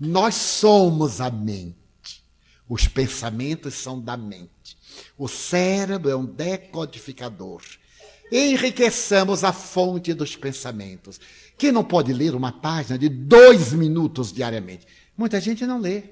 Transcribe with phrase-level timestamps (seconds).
[0.00, 2.24] Nós somos a mente.
[2.66, 4.78] Os pensamentos são da mente.
[5.18, 7.60] O cérebro é um decodificador.
[8.32, 11.20] Enriqueçamos a fonte dos pensamentos.
[11.58, 14.86] Quem não pode ler uma página de dois minutos diariamente?
[15.16, 16.04] Muita gente não lê,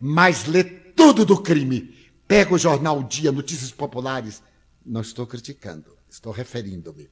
[0.00, 1.94] mas lê tudo do crime.
[2.26, 4.42] Pega o jornal Dia, Notícias Populares.
[4.86, 7.10] Não estou criticando, estou referindo-me.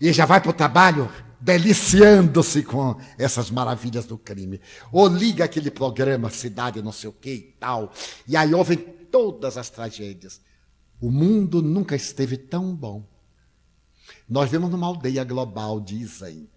[0.00, 1.10] E já vai para o trabalho
[1.40, 4.60] deliciando-se com essas maravilhas do crime.
[4.92, 7.92] Ou liga aquele programa Cidade não sei o que e tal,
[8.26, 10.40] e aí ouvem todas as tragédias.
[11.00, 13.06] O mundo nunca esteve tão bom.
[14.28, 16.48] Nós vemos numa aldeia global, dizem.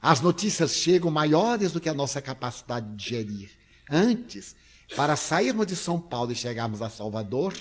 [0.00, 3.50] As notícias chegam maiores do que a nossa capacidade de gerir.
[3.90, 4.54] Antes,
[4.94, 7.54] para sairmos de São Paulo e chegarmos a Salvador,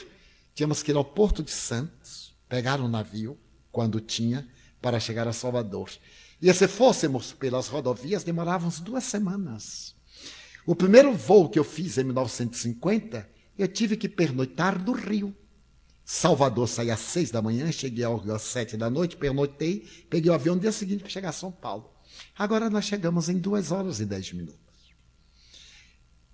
[0.53, 3.37] tínhamos que ir ao Porto de Santos, pegar um navio,
[3.71, 4.47] quando tinha,
[4.87, 5.89] para chegar a Salvador.
[6.41, 9.93] E se fôssemos pelas rodovias, demorávamos duas semanas.
[10.65, 15.35] O primeiro voo que eu fiz em 1950, eu tive que pernoitar no Rio.
[16.05, 20.31] Salvador saí às seis da manhã, cheguei ao Rio às sete da noite, pernoitei, peguei
[20.31, 21.91] o avião no dia seguinte para chegar a São Paulo.
[22.37, 24.57] Agora nós chegamos em duas horas e dez minutos.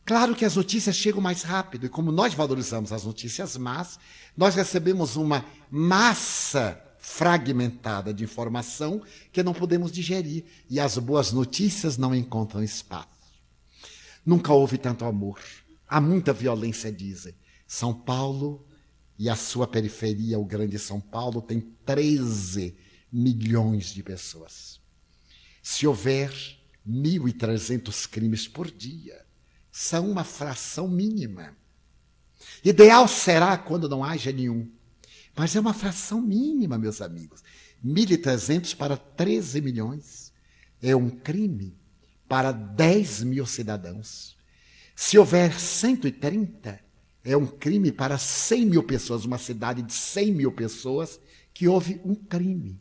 [0.05, 3.97] Claro que as notícias chegam mais rápido, e como nós valorizamos as notícias más,
[4.37, 11.97] nós recebemos uma massa fragmentada de informação que não podemos digerir e as boas notícias
[11.97, 13.09] não encontram espaço.
[14.25, 15.37] Nunca houve tanto amor.
[15.85, 17.35] Há muita violência, dizem.
[17.67, 18.65] São Paulo
[19.19, 22.73] e a sua periferia, o grande São Paulo, tem 13
[23.11, 24.79] milhões de pessoas.
[25.61, 26.31] Se houver
[26.87, 29.25] 1.300 crimes por dia,
[29.69, 31.53] são uma fração mínima.
[32.63, 34.71] Ideal será quando não haja nenhum.
[35.35, 37.43] Mas é uma fração mínima, meus amigos.
[37.83, 40.31] 1.300 para 13 milhões.
[40.81, 41.75] É um crime
[42.27, 44.37] para 10 mil cidadãos.
[44.95, 46.79] Se houver 130,
[47.23, 51.19] é um crime para 100 mil pessoas, uma cidade de 100 mil pessoas,
[51.53, 52.79] que houve um crime.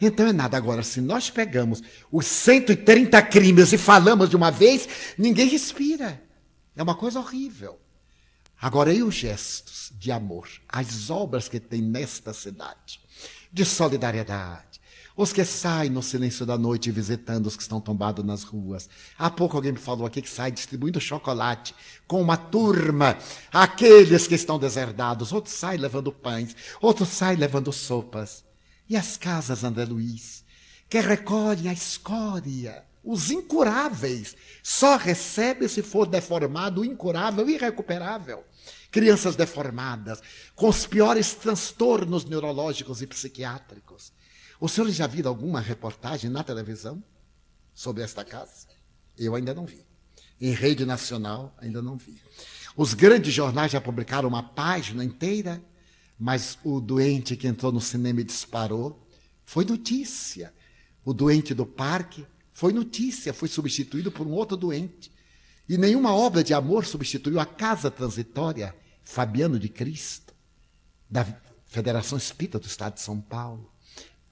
[0.00, 0.56] Então é nada.
[0.56, 6.22] Agora, se nós pegamos os 130 crimes e falamos de uma vez, ninguém respira.
[6.76, 7.78] É uma coisa horrível.
[8.60, 13.00] Agora, e os gestos de amor, as obras que tem nesta cidade,
[13.52, 14.80] de solidariedade,
[15.16, 18.88] os que saem no silêncio da noite visitando os que estão tombados nas ruas.
[19.18, 21.74] Há pouco alguém me falou aqui que sai distribuindo chocolate
[22.06, 23.18] com uma turma,
[23.52, 25.32] aqueles que estão deserdados.
[25.32, 28.44] Outros saem levando pães, outros saem levando sopas.
[28.88, 30.44] E as casas, André Luiz,
[30.88, 38.44] que recolhem a escória, os incuráveis, só recebe se for deformado incurável irrecuperável
[38.90, 40.20] crianças deformadas,
[40.54, 44.12] com os piores transtornos neurológicos e psiquiátricos.
[44.60, 47.02] O senhor já viu alguma reportagem na televisão
[47.74, 48.66] sobre esta casa?
[49.16, 49.84] Eu ainda não vi.
[50.40, 52.20] Em rede nacional, ainda não vi.
[52.76, 55.62] Os grandes jornais já publicaram uma página inteira,
[56.18, 59.06] mas o doente que entrou no cinema e disparou
[59.44, 60.52] foi notícia.
[61.04, 62.26] O doente do parque
[62.58, 65.12] foi notícia, foi substituído por um outro doente.
[65.68, 68.74] E nenhuma obra de amor substituiu a casa transitória
[69.04, 70.34] Fabiano de Cristo,
[71.08, 71.24] da
[71.66, 73.72] Federação Espírita do Estado de São Paulo.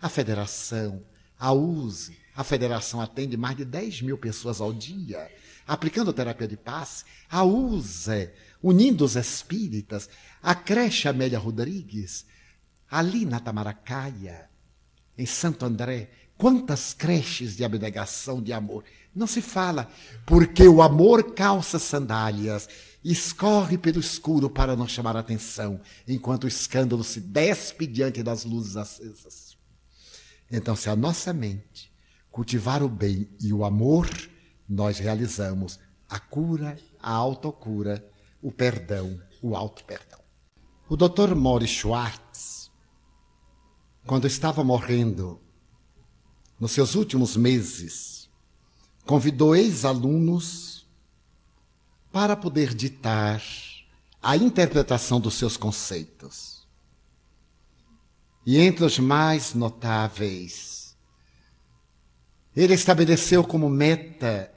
[0.03, 1.05] A federação,
[1.39, 5.31] a USE, a federação atende mais de 10 mil pessoas ao dia,
[5.65, 7.05] aplicando terapia de passe.
[7.31, 10.11] A USE, unindo os espíritas,
[10.43, 12.27] a creche Amélia Rodrigues,
[12.91, 14.51] ali na Tamaracaia,
[15.17, 18.85] em Santo André, quantas creches de abnegação, de amor.
[19.15, 19.91] Não se fala,
[20.27, 22.69] porque o amor calça sandálias,
[23.03, 28.77] escorre pelo escuro para não chamar atenção, enquanto o escândalo se despe diante das luzes
[28.77, 29.57] acesas.
[30.51, 31.91] Então, se a nossa mente
[32.31, 34.09] cultivar o bem e o amor,
[34.69, 38.07] nós realizamos a cura, a autocura,
[38.43, 40.21] o perdão, o auto-perdão.
[40.89, 41.35] O Dr.
[41.35, 42.71] Morris Schwartz,
[44.07, 45.41] quando estava morrendo,
[46.59, 48.29] nos seus últimos meses,
[49.05, 50.87] convidou ex-alunos
[52.11, 53.43] para poder ditar
[54.23, 56.67] a interpretação dos seus conceitos.
[58.45, 60.97] E entre os mais notáveis,
[62.55, 64.51] ele estabeleceu como meta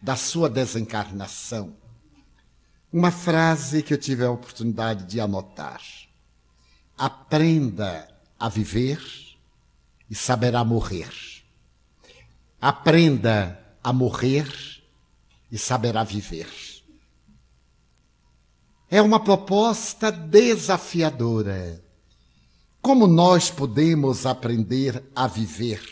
[0.00, 1.74] da sua desencarnação
[2.94, 5.82] uma frase que eu tive a oportunidade de anotar.
[6.96, 8.08] Aprenda
[8.38, 9.23] a viver
[10.08, 11.10] e saberá morrer.
[12.60, 14.48] Aprenda a morrer
[15.50, 16.48] e saberá viver.
[18.90, 21.82] É uma proposta desafiadora.
[22.80, 25.82] Como nós podemos aprender a viver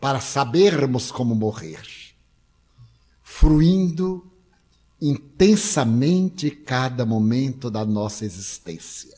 [0.00, 2.08] para sabermos como morrer?
[3.38, 4.26] fruindo
[5.00, 9.16] intensamente cada momento da nossa existência.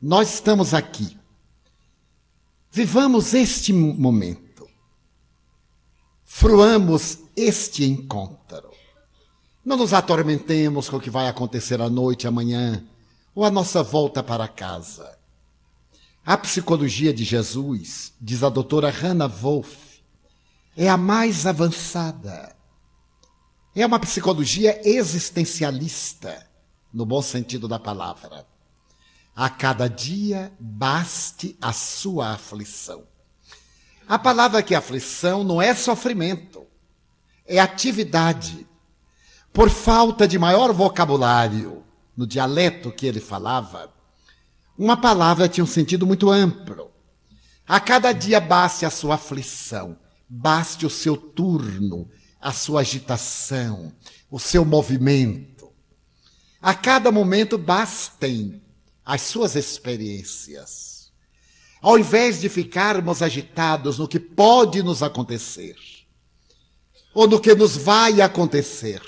[0.00, 1.17] Nós estamos aqui.
[2.78, 4.68] Vivamos este momento.
[6.24, 8.70] Fruamos este encontro.
[9.64, 12.86] Não nos atormentemos com o que vai acontecer à noite, amanhã,
[13.34, 15.18] ou a nossa volta para casa.
[16.24, 20.00] A psicologia de Jesus, diz a doutora Hannah Wolff,
[20.76, 22.56] é a mais avançada
[23.74, 26.46] é uma psicologia existencialista,
[26.92, 28.46] no bom sentido da palavra.
[29.38, 33.04] A cada dia baste a sua aflição.
[34.08, 36.66] A palavra que aflição não é sofrimento,
[37.46, 38.66] é atividade.
[39.52, 41.84] Por falta de maior vocabulário
[42.16, 43.94] no dialeto que ele falava,
[44.76, 46.90] uma palavra tinha um sentido muito amplo.
[47.64, 49.96] A cada dia baste a sua aflição,
[50.28, 53.92] baste o seu turno, a sua agitação,
[54.28, 55.72] o seu movimento.
[56.60, 58.60] A cada momento bastem
[59.08, 61.10] as suas experiências.
[61.80, 65.74] Ao invés de ficarmos agitados no que pode nos acontecer,
[67.14, 69.00] ou no que nos vai acontecer,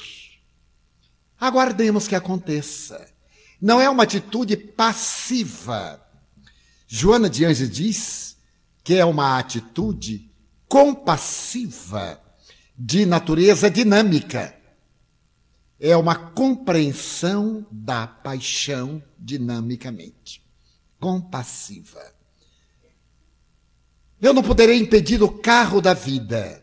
[1.39, 3.13] aguardemos que aconteça.
[3.61, 6.03] Não é uma atitude passiva.
[6.89, 8.39] Joana de Anjos diz
[8.83, 10.33] que é uma atitude
[10.67, 12.19] compassiva
[12.75, 14.59] de natureza dinâmica.
[15.81, 20.45] É uma compreensão da paixão dinamicamente,
[21.01, 22.01] compassiva.
[24.21, 26.63] Eu não poderei impedir o carro da vida,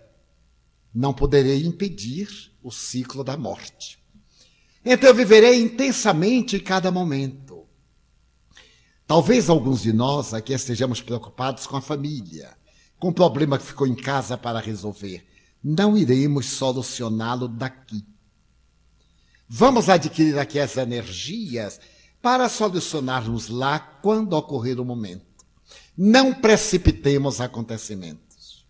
[0.94, 3.98] não poderei impedir o ciclo da morte.
[4.86, 7.66] Então eu viverei intensamente cada momento.
[9.08, 12.56] Talvez alguns de nós aqui estejamos preocupados com a família,
[13.00, 15.26] com o problema que ficou em casa para resolver
[15.64, 18.06] não iremos solucioná-lo daqui.
[19.50, 21.80] Vamos adquirir aqui as energias
[22.22, 25.26] para solucionarmos lá quando ocorrer o momento.
[25.98, 28.66] Não precipitemos acontecimentos.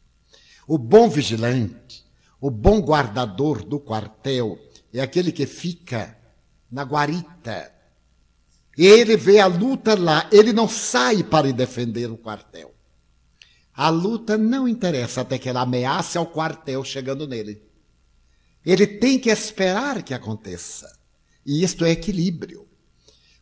[0.68, 2.06] O bom vigilante,
[2.40, 4.60] o bom guardador do quartel,
[4.94, 6.18] é aquele que fica
[6.72, 7.74] na guarita.
[8.78, 12.76] Ele vê a luta lá, ele não sai para defender o quartel.
[13.74, 17.67] A luta não interessa até que ela ameace ao quartel chegando nele.
[18.68, 20.94] Ele tem que esperar que aconteça.
[21.46, 22.68] E isto é equilíbrio.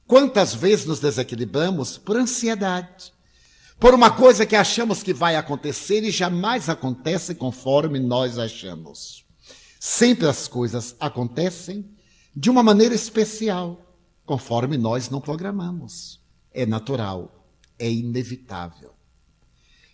[0.05, 3.11] Quantas vezes nos desequilibramos por ansiedade,
[3.79, 9.25] por uma coisa que achamos que vai acontecer e jamais acontece conforme nós achamos.
[9.79, 11.89] Sempre as coisas acontecem
[12.35, 13.97] de uma maneira especial,
[14.27, 16.21] conforme nós não programamos.
[16.53, 17.49] É natural,
[17.79, 18.93] é inevitável.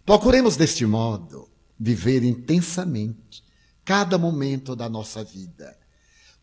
[0.06, 1.50] Procuremos deste modo
[1.80, 3.50] viver intensamente
[3.92, 5.78] cada momento da nossa vida.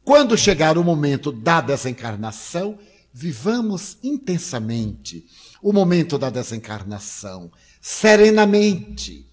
[0.04, 2.78] Quando chegar o momento da desencarnação,
[3.10, 5.26] vivamos intensamente
[5.62, 7.50] o momento da desencarnação,
[7.80, 9.26] serenamente,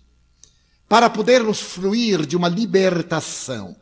[0.88, 3.76] para podermos fruir de uma libertação.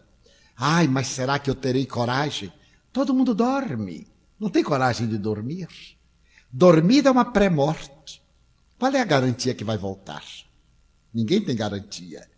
[0.58, 2.52] Ai, mas será que eu terei coragem?
[2.92, 4.08] Todo mundo dorme.
[4.40, 5.68] Não tem coragem de dormir.
[6.52, 8.20] Dormir é uma pré-morte.
[8.80, 10.24] Qual é a garantia que vai voltar?
[11.14, 12.33] Ninguém tem garantia.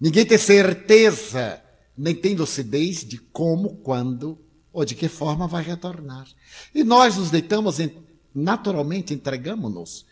[0.00, 1.62] Ninguém tem certeza,
[1.96, 4.38] nem tem lucidez de como, quando
[4.72, 6.26] ou de que forma vai retornar.
[6.74, 7.78] E nós nos deitamos,
[8.34, 10.06] naturalmente entregamos-nos.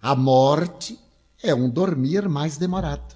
[0.00, 0.98] A morte
[1.42, 3.14] é um dormir mais demorado,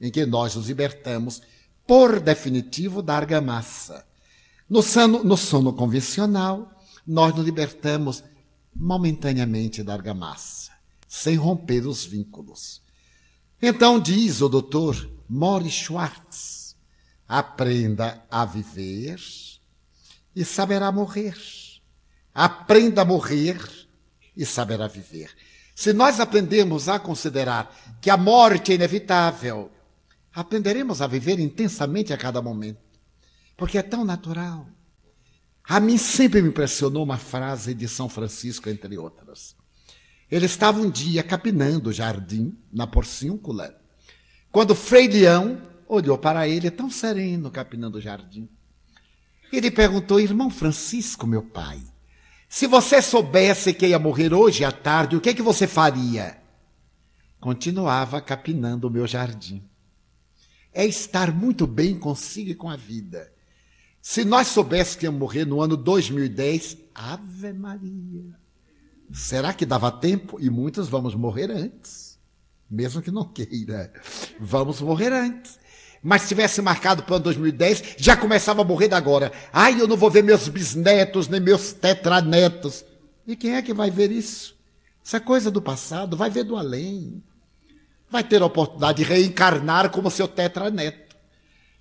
[0.00, 1.42] em que nós nos libertamos,
[1.86, 4.04] por definitivo, da argamassa.
[4.68, 4.80] No
[5.22, 6.68] no sono convencional,
[7.06, 8.24] nós nos libertamos
[8.74, 10.76] momentaneamente da argamassa
[11.16, 12.82] sem romper os vínculos.
[13.60, 16.76] Então diz o doutor Morris Schwartz:
[17.28, 19.20] aprenda a viver
[20.34, 21.36] e saberá morrer.
[22.34, 23.58] Aprenda a morrer
[24.36, 25.30] e saberá viver.
[25.74, 29.70] Se nós aprendemos a considerar que a morte é inevitável,
[30.32, 32.80] aprenderemos a viver intensamente a cada momento,
[33.56, 34.66] porque é tão natural.
[35.64, 39.56] A mim sempre me impressionou uma frase de São Francisco, entre outras.
[40.30, 43.74] Ele estava um dia capinando o jardim na porciúncula,
[44.56, 48.48] quando Frei Leão olhou para ele tão sereno capinando o jardim.
[49.52, 51.78] Ele perguntou, irmão Francisco, meu pai,
[52.48, 56.40] se você soubesse que ia morrer hoje à tarde, o que, é que você faria?
[57.38, 59.62] Continuava capinando o meu jardim.
[60.72, 63.30] É estar muito bem consigo e com a vida.
[64.00, 68.40] Se nós soubéssemos que ia morrer no ano 2010, Ave Maria.
[69.12, 70.38] Será que dava tempo?
[70.40, 72.05] E muitos vamos morrer antes,
[72.70, 73.92] mesmo que não queira.
[74.38, 75.58] Vamos morrer antes.
[76.02, 79.32] mas se tivesse marcado para o ano 2010, já começava a morrer da agora.
[79.52, 82.84] Ai, eu não vou ver meus bisnetos, nem meus tetranetos.
[83.26, 84.56] E quem é que vai ver isso?
[85.12, 87.22] É coisa do passado, vai ver do além.
[88.08, 91.16] Vai ter a oportunidade de reencarnar como seu tetraneto.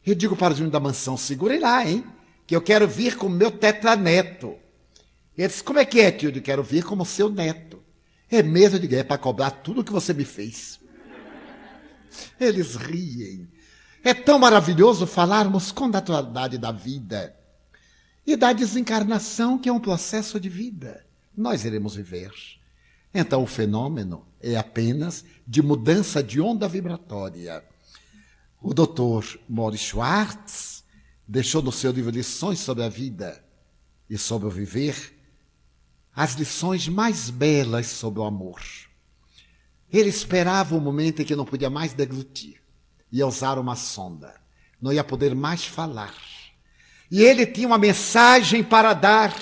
[0.05, 2.03] Eu digo para os meninos da mansão, segurem lá, hein?
[2.47, 4.55] Que eu quero vir como meu tetraneto.
[5.37, 6.31] E ele disse, como é que é, tio?
[6.33, 7.83] Eu quero vir como seu neto.
[8.29, 10.79] É mesmo, de é para cobrar tudo o que você me fez.
[12.39, 13.47] Eles riem.
[14.03, 17.35] É tão maravilhoso falarmos com naturalidade da vida
[18.25, 21.05] e da desencarnação, que é um processo de vida.
[21.35, 22.31] Nós iremos viver.
[23.13, 27.63] Então, o fenômeno é apenas de mudança de onda vibratória.
[28.61, 30.83] O doutor Morris Schwartz
[31.27, 33.43] deixou no seu livro Lições sobre a Vida
[34.09, 35.14] e sobre o Viver
[36.15, 38.61] as lições mais belas sobre o amor.
[39.91, 42.61] Ele esperava o momento em que não podia mais deglutir.
[43.11, 44.33] Ia usar uma sonda.
[44.81, 46.15] Não ia poder mais falar.
[47.11, 49.35] E ele tinha uma mensagem para dar.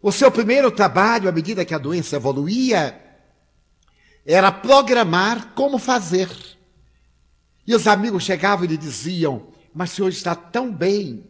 [0.00, 3.04] O seu primeiro trabalho, à medida que a doença evoluía,
[4.24, 6.30] era programar como fazer.
[7.66, 11.28] E os amigos chegavam e lhe diziam: Mas o senhor está tão bem.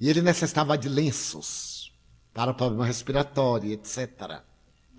[0.00, 1.69] E ele necessitava de lenços
[2.32, 4.42] para problema respiratório, etc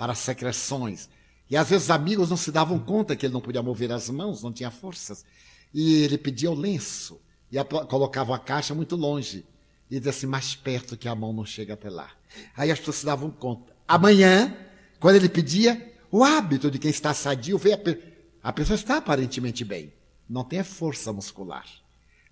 [0.01, 1.07] para secreções.
[1.47, 4.09] E às vezes os amigos não se davam conta que ele não podia mover as
[4.09, 5.23] mãos, não tinha forças.
[5.71, 7.21] E ele pedia o lenço
[7.51, 9.45] e a, colocava a caixa muito longe.
[9.91, 12.09] E dizia assim, mais perto que a mão não chega até lá.
[12.57, 13.71] Aí as pessoas se davam conta.
[13.87, 14.57] Amanhã,
[14.99, 17.99] quando ele pedia, o hábito de quem está sadio, vê a, pe
[18.41, 19.93] a pessoa está aparentemente bem.
[20.27, 21.67] Não tem força muscular.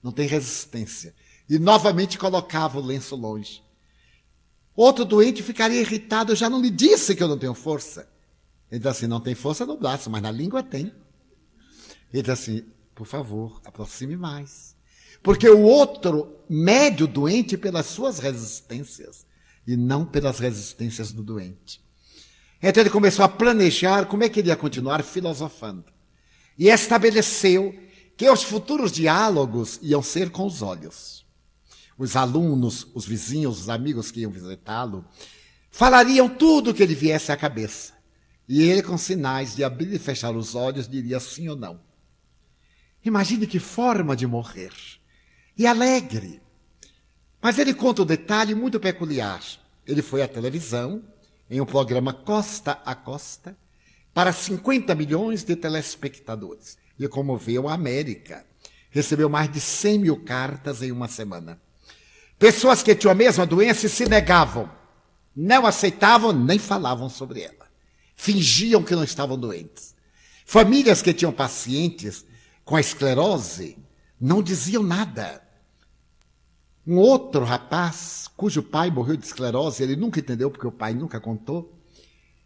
[0.02, 1.14] Não tem resistência.
[1.48, 3.62] E novamente colocava o lenço longe.
[4.80, 8.08] Outro doente ficaria irritado, eu já não lhe disse que eu não tenho força.
[8.72, 10.94] Ele diz assim, não tem força no braço, mas na língua tem.
[12.14, 12.64] Ele diz assim,
[12.96, 14.78] por favor, aproxime mais.
[15.22, 19.26] Porque o outro mede o doente pelas suas resistências
[19.68, 21.84] e não pelas resistências do doente.
[22.64, 25.92] Então ele começou a planejar como é que ele ia continuar filosofando.
[26.58, 27.78] E estabeleceu
[28.16, 31.28] que os futuros diálogos iam ser com os olhos
[32.00, 35.06] os alunos, os vizinhos, os amigos que iam visitá-lo,
[35.70, 37.94] falariam tudo o que lhe viesse à cabeça.
[38.48, 41.82] E ele, com sinais de abrir e fechar os olhos, diria sim ou não.
[43.04, 44.72] Imagine que forma de morrer.
[45.58, 46.42] E alegre.
[47.42, 49.42] Mas ele conta um detalhe muito peculiar.
[49.86, 51.04] Ele foi à televisão,
[51.50, 53.58] em um programa Costa a Costa,
[54.14, 56.78] para 50 milhões de telespectadores.
[56.98, 58.46] E comoveu a América.
[58.90, 61.60] Recebeu mais de 100 mil cartas em uma semana.
[62.40, 64.72] Pessoas que tinham a mesma doença e se negavam,
[65.36, 67.68] não aceitavam nem falavam sobre ela.
[68.16, 69.94] Fingiam que não estavam doentes.
[70.46, 72.26] Famílias que tinham pacientes
[72.64, 73.78] com a esclerose
[74.20, 75.44] não diziam nada.
[76.88, 81.20] Um outro rapaz, cujo pai morreu de esclerose, ele nunca entendeu porque o pai nunca
[81.20, 81.78] contou.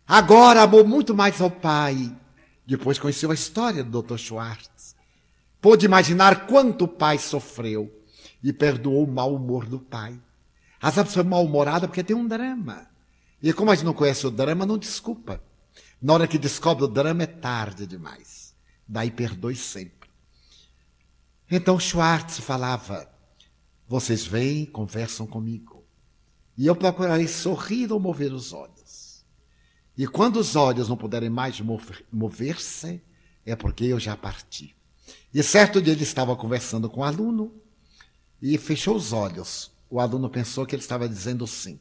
[0.08, 2.14] Agora amou muito mais ao pai.
[2.66, 4.18] Depois conheceu a história do Dr.
[4.18, 4.96] Schwartz.
[5.62, 8.03] Pôde imaginar quanto o pai sofreu
[8.44, 10.20] e perdoou o mau humor do pai.
[10.82, 12.86] As pessoa mal-humorada porque tem um drama.
[13.42, 15.42] E como a gente não conhece o drama, não desculpa.
[16.02, 18.54] Na hora que descobre o drama é tarde demais.
[18.86, 20.10] Daí perdoe sempre.
[21.50, 23.10] Então Schwartz falava:
[23.88, 25.86] vocês vêm, conversam comigo.
[26.58, 29.24] E eu procurarei sorrir ou mover os olhos.
[29.98, 31.62] E quando os olhos não puderem mais
[32.12, 33.02] mover-se,
[33.46, 34.76] é porque eu já parti.
[35.34, 37.63] E certo dia ele estava conversando com um aluno
[38.44, 39.72] e fechou os olhos.
[39.90, 41.80] O aluno pensou que ele estava dizendo sim.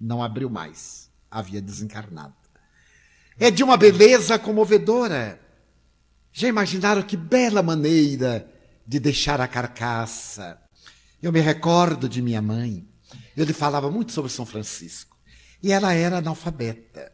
[0.00, 1.08] Não abriu mais.
[1.30, 2.34] Havia desencarnado.
[3.38, 5.40] É de uma beleza comovedora.
[6.32, 8.50] Já imaginaram que bela maneira
[8.84, 10.60] de deixar a carcaça?
[11.22, 12.88] Eu me recordo de minha mãe.
[13.36, 15.16] Eu lhe falava muito sobre São Francisco.
[15.62, 17.12] E ela era analfabeta.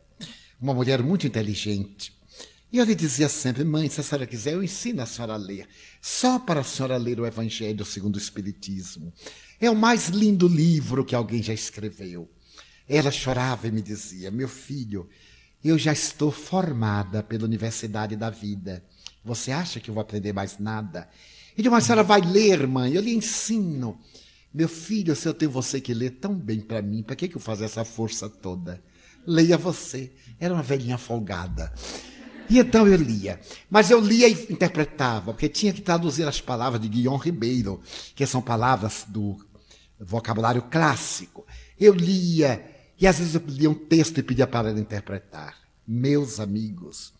[0.58, 2.15] Uma mulher muito inteligente.
[2.72, 5.36] E eu lhe dizia sempre, mãe, se a senhora quiser, eu ensino a senhora a
[5.36, 5.68] ler.
[6.00, 9.12] Só para a senhora ler o Evangelho segundo o Espiritismo.
[9.60, 12.28] É o mais lindo livro que alguém já escreveu.
[12.88, 15.08] Ela chorava e me dizia, meu filho,
[15.64, 18.84] eu já estou formada pela Universidade da Vida.
[19.24, 21.08] Você acha que eu vou aprender mais nada?
[21.56, 23.98] E de uma senhora vai ler, mãe, eu lhe ensino.
[24.52, 27.36] Meu filho, se eu tenho você que ler tão bem para mim, para que, que
[27.36, 28.82] eu faço essa força toda?
[29.26, 30.12] Leia você.
[30.38, 31.72] Era uma velhinha folgada.
[32.48, 33.40] E então eu lia.
[33.70, 37.80] Mas eu lia e interpretava, porque tinha que traduzir as palavras de Guion Ribeiro,
[38.14, 39.36] que são palavras do
[39.98, 41.46] vocabulário clássico.
[41.78, 42.64] Eu lia,
[42.98, 45.56] e às vezes eu lia um texto e pedia para ela interpretar.
[45.86, 47.12] Meus amigos,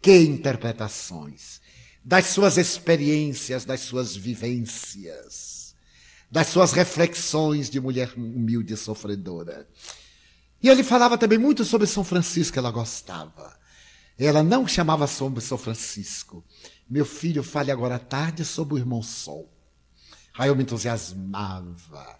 [0.00, 1.64] que interpretações!
[2.04, 5.74] das suas experiências, das suas vivências,
[6.30, 9.66] das suas reflexões de mulher humilde e sofredora.
[10.62, 13.56] E ele falava também muito sobre São Francisco, ela gostava.
[14.18, 16.44] Ela não chamava sobre São Francisco.
[16.88, 19.50] Meu filho, fale agora à tarde sobre o irmão Sol.
[20.36, 22.18] Aí eu me entusiasmava.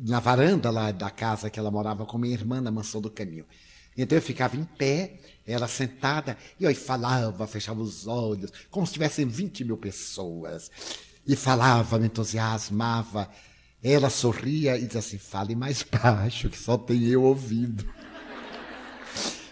[0.00, 3.44] Na varanda lá da casa que ela morava com minha irmã na mansão do caminho.
[3.96, 8.92] Então eu ficava em pé, ela sentada, e eu falava, fechava os olhos, como se
[8.92, 10.70] tivessem 20 mil pessoas.
[11.26, 13.28] E falava, me entusiasmava.
[13.82, 17.84] Ela sorria e dizia assim: fale mais baixo, que só tem eu ouvindo.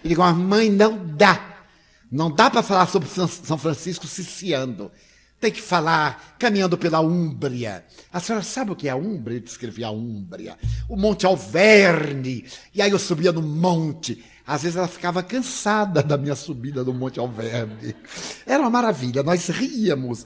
[0.05, 1.58] E digo, mãe, não dá.
[2.11, 4.91] Não dá para falar sobre São Francisco ciciando.
[5.41, 7.85] Tem que falar caminhando pela Úmbria.
[8.13, 9.37] A senhora sabe o que é a Úmbria?
[9.37, 10.59] Eu descrevi a Úmbria.
[10.89, 12.45] O Monte Alverne.
[12.75, 14.25] E aí eu subia no monte.
[14.45, 17.95] Às vezes ela ficava cansada da minha subida no Monte Alverne.
[18.47, 20.25] Era uma maravilha, nós ríamos.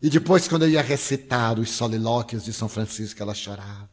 [0.00, 3.90] E depois, quando eu ia recitar os solilóquios de São Francisco, ela chorava.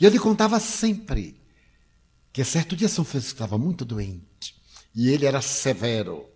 [0.00, 1.40] E eu lhe contava sempre
[2.32, 4.61] que certo dia São Francisco estava muito doente.
[4.94, 6.26] E ele era severo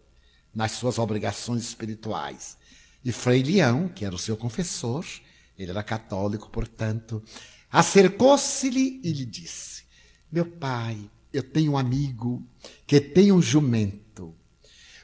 [0.54, 2.56] nas suas obrigações espirituais.
[3.04, 5.04] E Frei Leão, que era o seu confessor,
[5.58, 7.22] ele era católico, portanto,
[7.70, 9.84] acercou-se-lhe e lhe disse:
[10.30, 10.98] Meu pai,
[11.32, 12.42] eu tenho um amigo
[12.86, 14.34] que tem um jumento.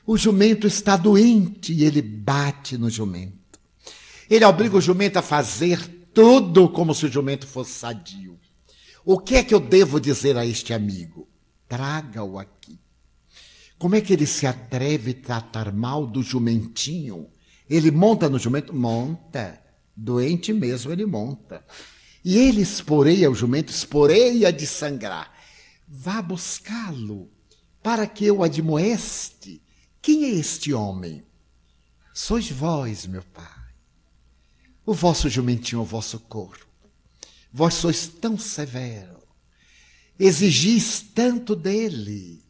[0.06, 3.60] O jumento está doente e ele bate no jumento.
[4.28, 5.78] Ele obriga o jumento a fazer
[6.12, 8.38] tudo como se o jumento fosse sadio.
[9.04, 11.28] O que é que eu devo dizer a este amigo?
[11.68, 12.78] Traga-o aqui.
[13.82, 17.28] Como é que ele se atreve a tratar mal do jumentinho?
[17.68, 18.72] Ele monta no jumento?
[18.72, 19.60] Monta.
[19.96, 21.66] Doente mesmo ele monta.
[22.24, 25.36] E ele esporeia o jumento, esporeia de sangrar.
[25.88, 27.28] Vá buscá-lo,
[27.82, 29.60] para que eu admoeste.
[30.00, 31.26] Quem é este homem?
[32.14, 33.74] Sois vós, meu pai.
[34.86, 36.68] O vosso jumentinho, o vosso corpo.
[37.52, 39.18] Vós sois tão severo.
[40.20, 42.41] Exigis tanto dele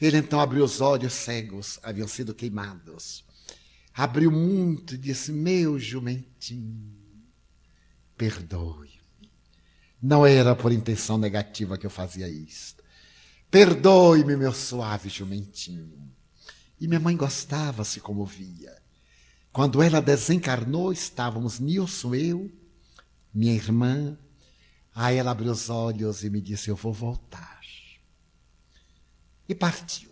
[0.00, 3.24] ele então abriu os olhos cegos, haviam sido queimados.
[3.92, 6.94] Abriu muito e disse: Meu jumentinho,
[8.16, 8.88] perdoe.
[10.00, 12.84] Não era por intenção negativa que eu fazia isto.
[13.50, 16.08] Perdoe-me, meu suave jumentinho.
[16.80, 18.76] E minha mãe gostava, se comovia.
[19.50, 22.52] Quando ela desencarnou, estávamos Nilson, eu,
[23.34, 24.16] minha irmã.
[24.94, 27.57] Aí ela abriu os olhos e me disse: Eu vou voltar
[29.48, 30.10] e partiu.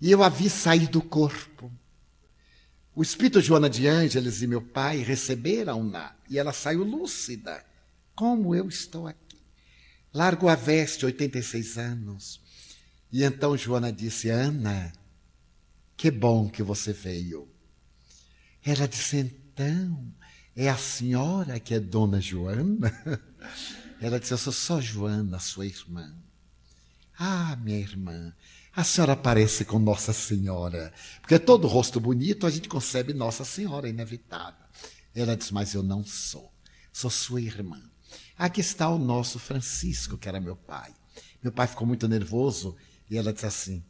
[0.00, 1.72] E eu a vi sair do corpo.
[2.94, 7.64] O espírito Joana de Ângeles e meu pai receberam-na e ela saiu lúcida.
[8.14, 9.38] Como eu estou aqui.
[10.12, 12.40] Largo a veste, 86 anos.
[13.10, 14.92] E então Joana disse: Ana,
[15.96, 17.48] que bom que você veio.
[18.64, 20.12] Ela disse: Então,
[20.54, 22.92] é a senhora que é Dona Joana?
[24.00, 26.21] Ela disse: Eu sou só Joana, sua irmã.
[27.18, 28.34] Ah, minha irmã,
[28.74, 30.92] a senhora parece com Nossa Senhora.
[31.20, 34.66] Porque todo rosto bonito a gente concebe Nossa Senhora, inevitável.
[35.14, 36.52] Ela diz, mas eu não sou.
[36.92, 37.82] Sou sua irmã.
[38.36, 40.92] Aqui está o nosso Francisco, que era meu pai.
[41.42, 42.76] Meu pai ficou muito nervoso
[43.10, 43.84] e ela disse assim: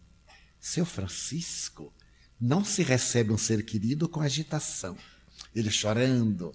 [0.58, 1.92] Seu Francisco,
[2.40, 4.96] não se recebe um ser querido com agitação.
[5.54, 6.52] Ele chorando.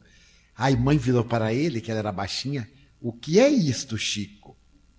[0.55, 4.56] Aí mãe virou para ele, que ela era baixinha: O que é isto, Chico?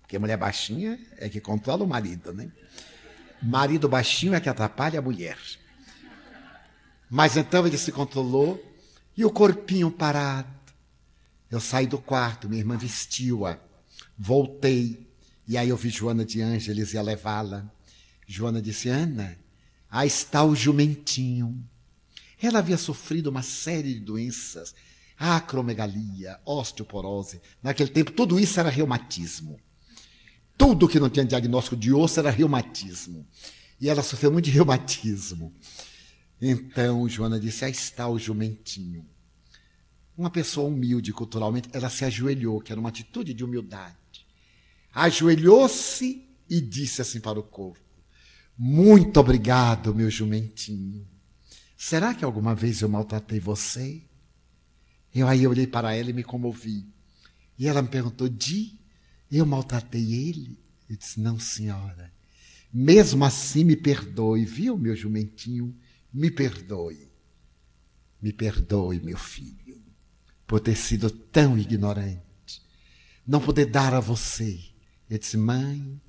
[0.09, 2.51] Porque mulher baixinha é que controla o marido, né?
[3.43, 5.37] Marido baixinho é que atrapalha a mulher.
[7.07, 8.59] Mas então ele se controlou
[9.15, 10.49] e o corpinho parado.
[11.51, 13.59] Eu saí do quarto, minha irmã vestiu-a.
[14.17, 15.07] Voltei.
[15.47, 17.71] E aí eu vi Joana de Ângeles ia levá-la.
[18.25, 19.37] Joana disse: Ana,
[19.91, 21.63] aí está o jumentinho.
[22.41, 24.73] Ela havia sofrido uma série de doenças,
[25.19, 27.39] acromegalia, osteoporose.
[27.61, 29.59] Naquele tempo, tudo isso era reumatismo.
[30.59, 33.25] Tudo que não tinha diagnóstico de osso era reumatismo.
[33.79, 35.53] E ela sofreu muito de reumatismo.
[36.41, 39.07] Então, Joana disse: Aí está o jumentinho.
[40.17, 43.95] Uma pessoa humilde culturalmente, ela se ajoelhou, que era uma atitude de humildade.
[44.93, 47.79] Ajoelhou-se e disse assim para o corpo:
[48.57, 51.07] Muito obrigado, meu jumentinho.
[51.77, 54.03] Será que alguma vez eu maltratei você?
[55.15, 56.85] Eu aí olhei para ela e me comovi.
[57.57, 58.78] E ela me perguntou: Di,
[59.37, 60.57] eu maltratei ele?
[60.89, 62.11] Eu disse: Não, senhora.
[62.71, 65.75] Mesmo assim, me perdoe, viu, meu jumentinho?
[66.13, 67.09] Me perdoe.
[68.21, 69.81] Me perdoe, meu filho,
[70.45, 72.61] por ter sido tão ignorante.
[73.25, 74.59] Não poder dar a você.
[75.09, 75.99] Eu disse: Mãe,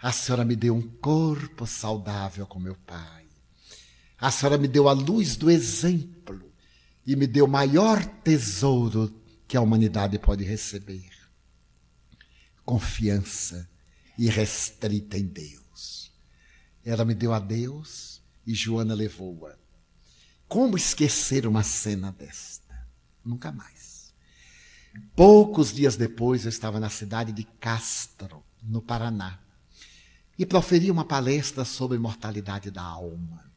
[0.00, 3.26] a senhora me deu um corpo saudável com meu pai.
[4.18, 6.52] A senhora me deu a luz do exemplo
[7.06, 9.12] e me deu o maior tesouro
[9.46, 11.08] que a humanidade pode receber:
[12.68, 13.66] confiança
[14.18, 16.12] irrestrita em Deus.
[16.84, 19.56] Ela me deu a Deus e Joana levou-a.
[20.46, 22.86] Como esquecer uma cena desta?
[23.24, 24.12] Nunca mais.
[25.16, 29.38] Poucos dias depois, eu estava na cidade de Castro, no Paraná,
[30.38, 33.50] e proferi uma palestra sobre imortalidade da alma.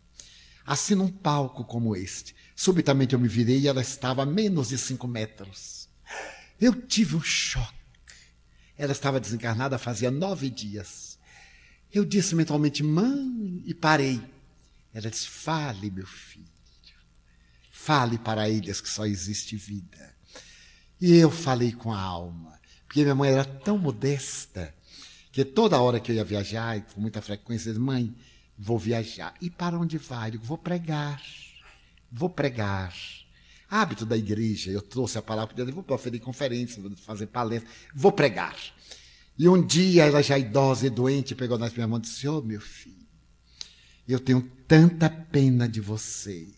[0.66, 4.78] Assim, num palco como este, subitamente eu me virei e ela estava a menos de
[4.78, 5.90] cinco metros.
[6.62, 7.81] Eu tive um choque.
[8.82, 11.20] Ela estava desencarnada fazia nove dias.
[11.94, 14.20] Eu disse mentalmente, mãe, e parei.
[14.92, 16.50] Ela disse, fale, meu filho.
[17.70, 20.16] Fale para eles que só existe vida.
[21.00, 24.74] E eu falei com a alma, porque minha mãe era tão modesta
[25.32, 28.12] que toda hora que eu ia viajar, e com muita frequência, mãe,
[28.58, 29.36] vou viajar.
[29.40, 30.30] E para onde vai?
[30.30, 31.22] Eu digo, vou pregar.
[32.12, 32.96] Vou pregar.
[33.72, 37.70] Hábito da igreja, eu trouxe a palavra de Deus, vou proferir conferência, vou fazer palestra,
[37.96, 38.54] vou pregar.
[39.40, 42.42] E um dia ela já idosa e doente pegou nas minhas mãos e disse: oh,
[42.42, 43.08] meu filho,
[44.06, 46.50] eu tenho tanta pena de você.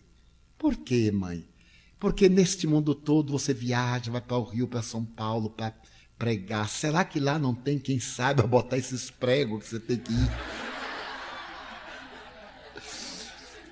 [0.58, 1.46] Por quê, mãe?
[2.00, 5.72] Porque neste mundo todo você viaja, vai para o Rio, para São Paulo, para
[6.18, 6.68] pregar.
[6.68, 10.73] Será que lá não tem quem saiba botar esses pregos que você tem que ir?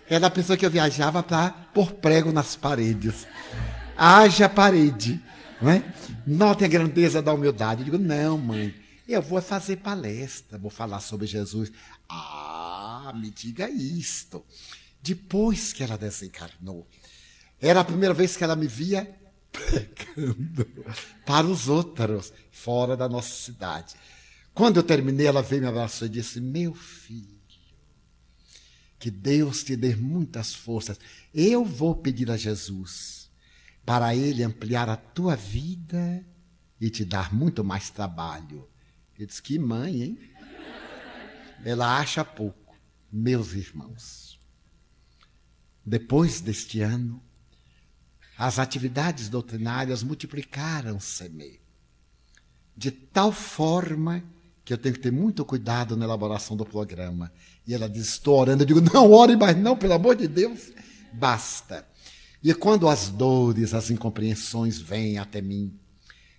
[0.08, 3.26] Era a pessoa que eu viajava para pôr prego nas paredes.
[3.96, 5.22] Haja parede.
[5.60, 5.84] Não é?
[6.26, 7.80] Note a grandeza da humildade.
[7.80, 8.74] Eu digo, não, mãe,
[9.08, 11.70] eu vou fazer palestra, vou falar sobre Jesus.
[12.08, 14.44] Ah, me diga isto.
[15.00, 16.86] Depois que ela desencarnou,
[17.60, 19.12] era a primeira vez que ela me via
[19.52, 20.66] pregando
[21.26, 23.94] para os outros, fora da nossa cidade.
[24.54, 27.31] Quando eu terminei, ela veio me abraçou e disse: Meu filho,
[29.02, 30.96] que Deus te dê muitas forças.
[31.34, 33.28] Eu vou pedir a Jesus
[33.84, 36.24] para Ele ampliar a tua vida
[36.80, 38.68] e te dar muito mais trabalho.
[39.18, 40.18] Eu disse: Que mãe, hein?
[41.64, 42.76] Ela acha pouco,
[43.10, 44.38] meus irmãos.
[45.84, 47.20] Depois deste ano,
[48.38, 51.60] as atividades doutrinárias multiplicaram-se-me,
[52.76, 54.22] de tal forma
[54.64, 57.32] que eu tenho que ter muito cuidado na elaboração do programa.
[57.66, 58.62] E ela diz: Estou orando.
[58.62, 60.72] Eu digo: Não ore mais, não, pelo amor de Deus,
[61.12, 61.86] basta.
[62.42, 65.78] E quando as dores, as incompreensões vêm até mim,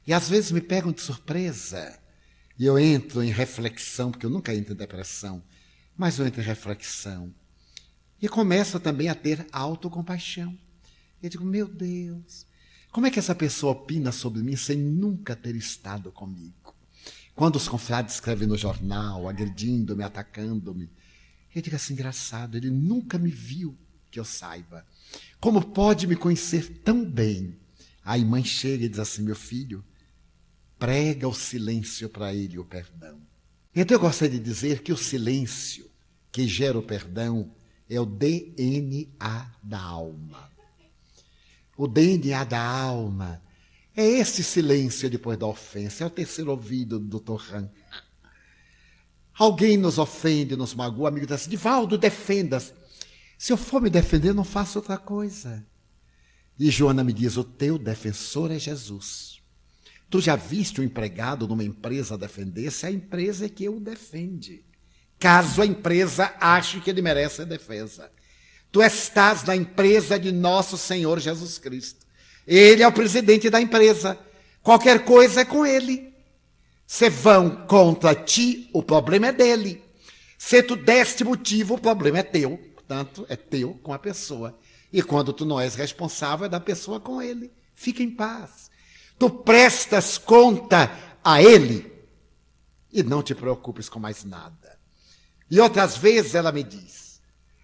[0.05, 1.97] e às vezes me pegam de surpresa,
[2.59, 5.41] e eu entro em reflexão, porque eu nunca entro em depressão,
[5.97, 7.33] mas eu entro em reflexão.
[8.21, 10.57] E começo também a ter autocompaixão.
[11.21, 12.45] Eu digo: Meu Deus,
[12.91, 16.75] como é que essa pessoa opina sobre mim sem nunca ter estado comigo?
[17.33, 20.89] Quando os confrades escrevem no jornal, agredindo-me, atacando-me,
[21.55, 23.77] eu digo assim, engraçado, ele nunca me viu
[24.09, 24.85] que eu saiba.
[25.39, 27.57] Como pode me conhecer tão bem?
[28.03, 29.83] Aí mãe chega e diz assim, meu filho,
[30.77, 33.21] prega o silêncio para ele o perdão.
[33.75, 35.89] Então eu gostaria de dizer que o silêncio
[36.31, 37.53] que gera o perdão
[37.89, 40.51] é o DNA da alma.
[41.77, 43.41] O DNA da alma
[43.95, 47.55] é esse silêncio depois da ofensa, é o terceiro ouvido do Dr.
[47.55, 47.69] Han.
[49.38, 52.74] Alguém nos ofende, nos magoa, amigo diz assim, Divaldo, defenda-se.
[53.38, 55.65] Se eu for me defender, não faço outra coisa.
[56.58, 59.41] E Joana me diz, o teu defensor é Jesus.
[60.10, 62.86] Tu já viste um empregado numa empresa defender-se?
[62.86, 64.63] A empresa é que o defende.
[65.19, 68.12] Caso a empresa ache que ele merece a defesa.
[68.72, 72.06] Tu estás na empresa de nosso Senhor Jesus Cristo.
[72.46, 74.19] Ele é o presidente da empresa.
[74.62, 76.12] Qualquer coisa é com ele.
[76.86, 79.84] Se vão contra ti, o problema é dele.
[80.38, 82.58] Se tu deste motivo, o problema é teu.
[82.76, 84.58] Portanto, é teu com a pessoa.
[84.91, 87.52] E quando tu não és responsável, é da pessoa com ele.
[87.74, 88.69] Fica em paz.
[89.17, 90.91] Tu prestas conta
[91.24, 91.91] a ele
[92.91, 94.78] e não te preocupes com mais nada.
[95.50, 97.19] E outras vezes ela me diz: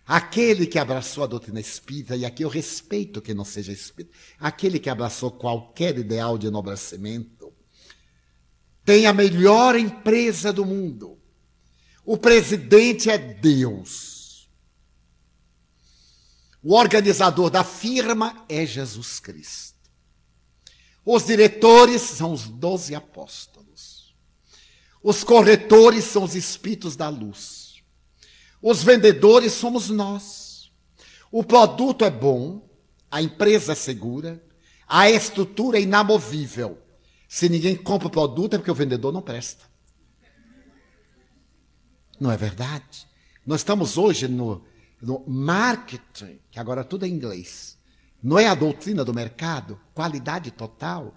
[0.09, 4.79] Aquele que abraçou a doutrina espírita, e aqui eu respeito que não seja espírita, aquele
[4.79, 7.38] que abraçou qualquer ideal de enobrecimento,
[8.89, 11.19] tem a melhor empresa do mundo.
[12.03, 14.49] O presidente é Deus.
[16.63, 19.77] O organizador da firma é Jesus Cristo.
[21.05, 24.15] Os diretores são os doze apóstolos.
[25.03, 27.83] Os corretores são os espíritos da luz.
[28.59, 30.71] Os vendedores somos nós.
[31.31, 32.67] O produto é bom,
[33.11, 34.43] a empresa é segura,
[34.87, 36.88] a estrutura é inamovível.
[37.29, 39.63] Se ninguém compra o produto é porque o vendedor não presta.
[42.19, 43.07] Não é verdade?
[43.45, 44.65] Nós estamos hoje no,
[44.99, 47.77] no marketing, que agora tudo é inglês.
[48.21, 51.13] Não é a doutrina do mercado, qualidade total.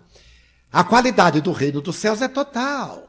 [0.71, 3.09] A qualidade do reino dos céus é total.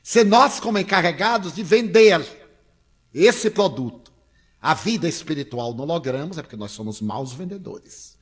[0.00, 2.24] Se nós, como encarregados de vender
[3.12, 4.12] esse produto,
[4.62, 8.16] a vida espiritual não logramos, é porque nós somos maus vendedores.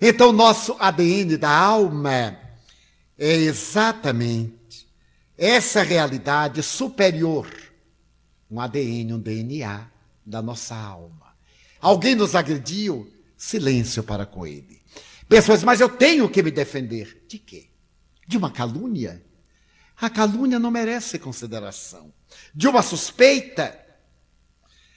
[0.00, 2.43] Então, nosso ADN da alma
[3.18, 4.88] é exatamente
[5.36, 7.48] essa realidade superior,
[8.50, 9.90] um ADN, um DNA
[10.24, 11.34] da nossa alma.
[11.80, 14.80] Alguém nos agrediu, silêncio para com ele.
[15.28, 17.24] Pessoas, mas eu tenho que me defender.
[17.28, 17.68] De quê?
[18.26, 19.24] De uma calúnia?
[19.96, 22.12] A calúnia não merece consideração.
[22.54, 23.78] De uma suspeita?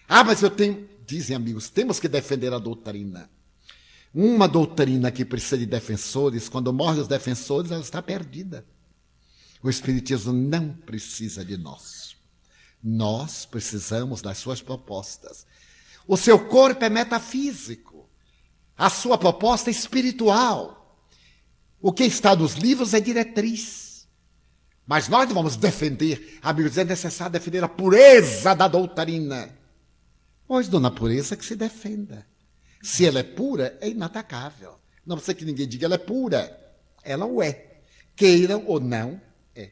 [0.08, 0.88] Ah, mas eu tenho.
[1.06, 3.30] Dizem amigos, temos que defender a doutrina.
[4.14, 8.66] Uma doutrina que precisa de defensores, quando morrem os defensores, ela está perdida.
[9.62, 12.16] O Espiritismo não precisa de nós.
[12.84, 15.46] Nós precisamos das suas propostas.
[16.08, 18.08] O seu corpo é metafísico.
[18.78, 20.78] A sua proposta é espiritual.
[21.82, 24.08] O que está nos livros é diretriz.
[24.86, 29.54] Mas nós não vamos defender, amigos, é necessário defender a pureza da doutrina.
[30.48, 32.26] Pois, dona Pureza, que se defenda.
[32.82, 34.80] Se ela é pura, é inatacável.
[35.06, 36.76] Não precisa que ninguém diga ela é pura.
[37.04, 37.82] Ela o é.
[38.16, 39.22] Queiram ou não,
[39.56, 39.72] é.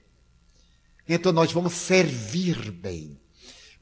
[1.07, 3.19] Então nós vamos servir bem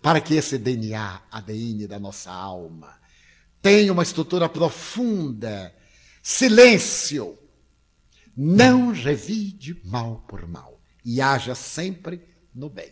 [0.02, 3.00] para que esse DNA, ADN da nossa alma,
[3.62, 5.74] tenha uma estrutura profunda.
[6.22, 7.38] Silêncio.
[8.36, 12.22] Não revide mal por mal e haja sempre
[12.54, 12.92] no bem.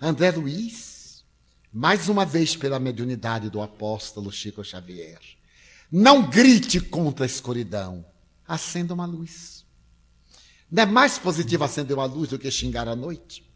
[0.00, 1.24] André Luiz,
[1.72, 5.20] mais uma vez pela mediunidade do apóstolo Chico Xavier,
[5.90, 8.04] não grite contra a escuridão.
[8.46, 9.64] Acenda uma luz.
[10.70, 13.48] Não é mais positivo acender uma luz do que xingar à noite?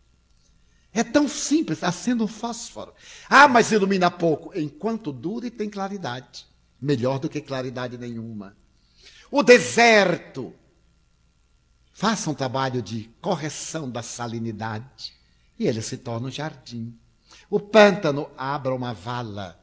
[0.92, 2.94] É tão simples, acenda um fósforo.
[3.28, 4.56] Ah, mas ilumina pouco.
[4.58, 6.46] Enquanto dura e tem claridade.
[6.80, 8.56] Melhor do que claridade nenhuma.
[9.30, 10.54] O deserto.
[11.92, 15.12] Faça um trabalho de correção da salinidade
[15.58, 16.96] e ele se torna um jardim.
[17.50, 19.60] O pântano abra uma vala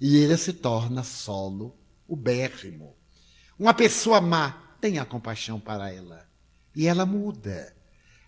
[0.00, 1.77] e ele se torna solo
[2.08, 2.96] ubérrimo.
[3.58, 6.26] Uma pessoa má, tenha compaixão para ela.
[6.74, 7.76] E ela muda.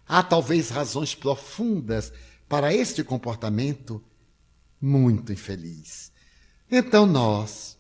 [0.06, 2.12] Há talvez razões profundas
[2.48, 4.04] para este comportamento
[4.80, 6.12] muito infeliz.
[6.70, 7.78] Então nós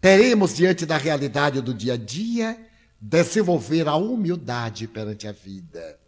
[0.00, 2.66] teremos, diante da realidade do dia a dia,
[3.00, 5.98] desenvolver a humildade perante a vida,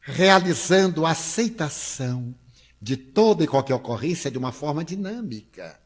[0.00, 2.34] realizando a aceitação
[2.82, 5.79] de toda e qualquer ocorrência de uma forma dinâmica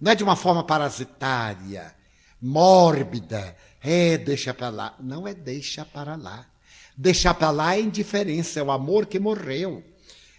[0.00, 1.94] não é de uma forma parasitária,
[2.40, 3.56] mórbida.
[3.82, 4.94] É, deixa para lá.
[5.00, 6.46] Não é deixa para lá.
[6.96, 9.82] Deixar para lá é indiferença, é o amor que morreu.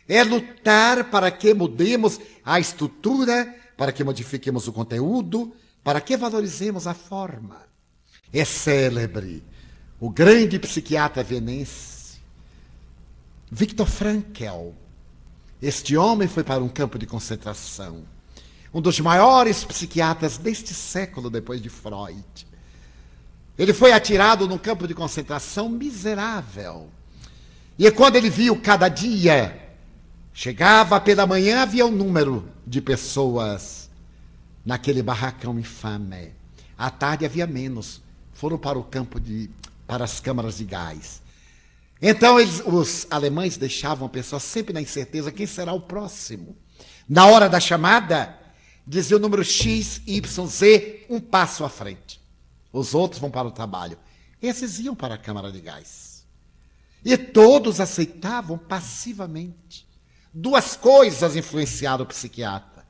[0.07, 6.87] É lutar para que mudemos a estrutura, para que modifiquemos o conteúdo, para que valorizemos
[6.87, 7.61] a forma.
[8.33, 9.43] É célebre
[9.99, 12.19] o grande psiquiatra vienense,
[13.51, 14.71] Viktor Frankl.
[15.61, 18.05] Este homem foi para um campo de concentração
[18.73, 22.47] um dos maiores psiquiatras deste século depois de Freud.
[23.57, 26.89] Ele foi atirado num campo de concentração miserável.
[27.77, 29.73] E quando ele viu cada dia,
[30.33, 33.89] chegava pela manhã, havia um número de pessoas
[34.65, 36.33] naquele barracão infame.
[36.77, 38.01] À tarde havia menos.
[38.31, 39.49] Foram para o campo de.
[39.85, 41.21] para as câmaras de gás.
[42.01, 46.55] Então eles, os alemães deixavam a pessoa sempre na incerteza quem será o próximo.
[47.09, 48.38] Na hora da chamada,
[48.89, 52.19] dizia o número X, Y, Z, um passo à frente.
[52.73, 53.99] Os outros vão para o trabalho.
[54.41, 56.25] Esses iam para a Câmara de Gás.
[57.05, 59.87] E todos aceitavam passivamente.
[60.33, 62.83] Duas coisas influenciaram o psiquiatra.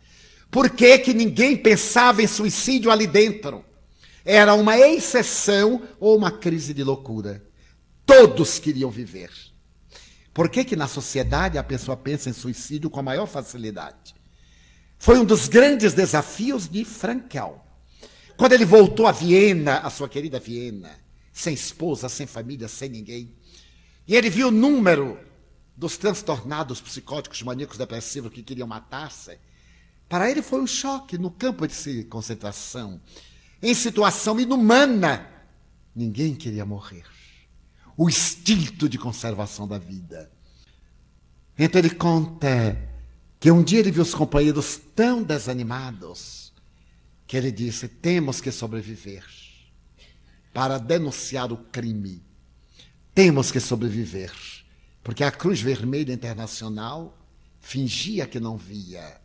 [0.49, 3.65] Por que, que ninguém pensava em suicídio ali dentro?
[4.23, 7.45] Era uma exceção ou uma crise de loucura.
[8.05, 9.31] Todos queriam viver.
[10.33, 14.18] Por que, que na sociedade a pessoa pensa em suicídio com a maior facilidade?
[14.99, 17.65] Foi um dos grandes desafios de Frankel.
[18.35, 20.91] Quando ele voltou a Viena, a sua querida Viena,
[21.31, 23.33] sem esposa, sem família, sem ninguém,
[24.05, 25.17] e ele viu o número
[25.75, 29.39] dos transtornados psicóticos, maníacos depressivos que queriam matar-se,
[30.09, 32.99] para ele foi um choque no campo de concentração,
[33.62, 35.29] em situação inumana.
[35.95, 37.05] Ninguém queria morrer.
[37.95, 40.29] O instinto de conservação da vida.
[41.57, 42.88] Então ele conta
[43.39, 46.52] que um dia ele viu os companheiros tão desanimados
[47.25, 49.23] que ele disse: temos que sobreviver
[50.54, 52.21] para denunciar o crime.
[53.13, 54.32] Temos que sobreviver,
[55.04, 57.17] porque a Cruz Vermelha Internacional
[57.60, 59.19] fingia que não via.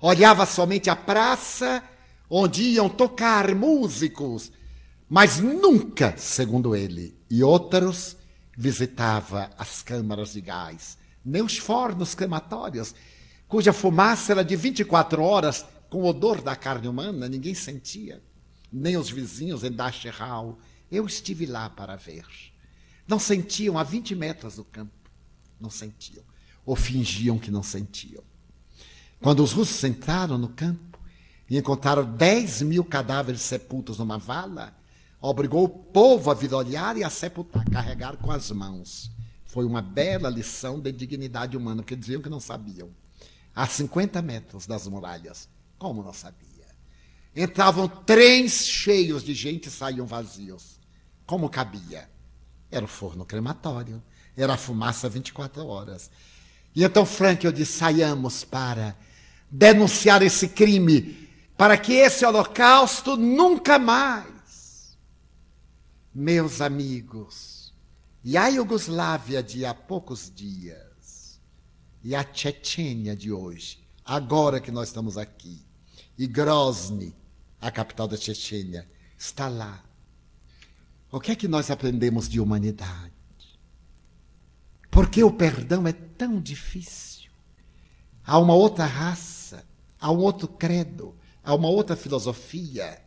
[0.00, 1.82] olhava somente a praça
[2.28, 4.50] onde iam tocar músicos,
[5.08, 8.16] mas nunca, segundo ele e outros,
[8.56, 12.94] visitava as câmaras de gás, nem os fornos crematórios,
[13.52, 18.22] cuja fumaça era de 24 horas, com o odor da carne humana, ninguém sentia,
[18.72, 20.58] nem os vizinhos em Dacherau.
[20.90, 22.24] Eu estive lá para ver.
[23.06, 25.10] Não sentiam a 20 metros do campo.
[25.60, 26.24] Não sentiam.
[26.64, 28.24] Ou fingiam que não sentiam.
[29.20, 30.98] Quando os russos entraram no campo
[31.50, 34.74] e encontraram 10 mil cadáveres sepultos numa vala,
[35.20, 39.10] obrigou o povo a vir olhar e a sepultar, carregar com as mãos.
[39.44, 43.01] Foi uma bela lição de dignidade humana, porque diziam que não sabiam.
[43.54, 45.48] A 50 metros das muralhas.
[45.78, 46.66] Como não sabia?
[47.34, 50.78] Entravam trens cheios de gente e saíam vazios.
[51.26, 52.08] Como cabia?
[52.70, 54.02] Era o forno crematório.
[54.36, 56.10] Era a fumaça 24 horas.
[56.74, 58.96] E então Frank eu disse: saiamos para
[59.50, 64.96] denunciar esse crime, para que esse holocausto nunca mais.
[66.14, 67.72] Meus amigos,
[68.24, 70.91] e a Iugoslávia de há poucos dias,
[72.02, 75.64] e a Chechênia de hoje, agora que nós estamos aqui,
[76.18, 77.14] e Grozny,
[77.60, 79.82] a capital da Chechênia, está lá.
[81.10, 83.12] O que é que nós aprendemos de humanidade?
[84.90, 87.30] Por que o perdão é tão difícil?
[88.24, 89.64] Há uma outra raça,
[90.00, 93.00] há um outro credo, há uma outra filosofia,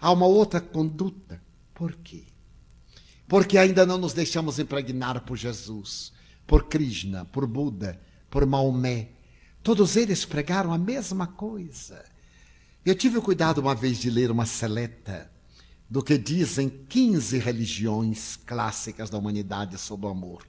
[0.00, 1.42] há uma outra conduta.
[1.74, 2.24] Por quê?
[3.26, 6.12] Porque ainda não nos deixamos impregnar por Jesus,
[6.46, 9.10] por Krishna, por Buda, por Maomé.
[9.62, 12.04] Todos eles pregaram a mesma coisa.
[12.84, 15.30] Eu tive o cuidado uma vez de ler uma seleta
[15.90, 20.46] do que dizem 15 religiões clássicas da humanidade sobre o amor.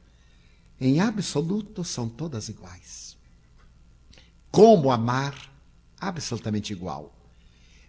[0.79, 3.17] Em absoluto, são todas iguais.
[4.51, 5.35] Como amar?
[5.99, 7.13] Absolutamente igual.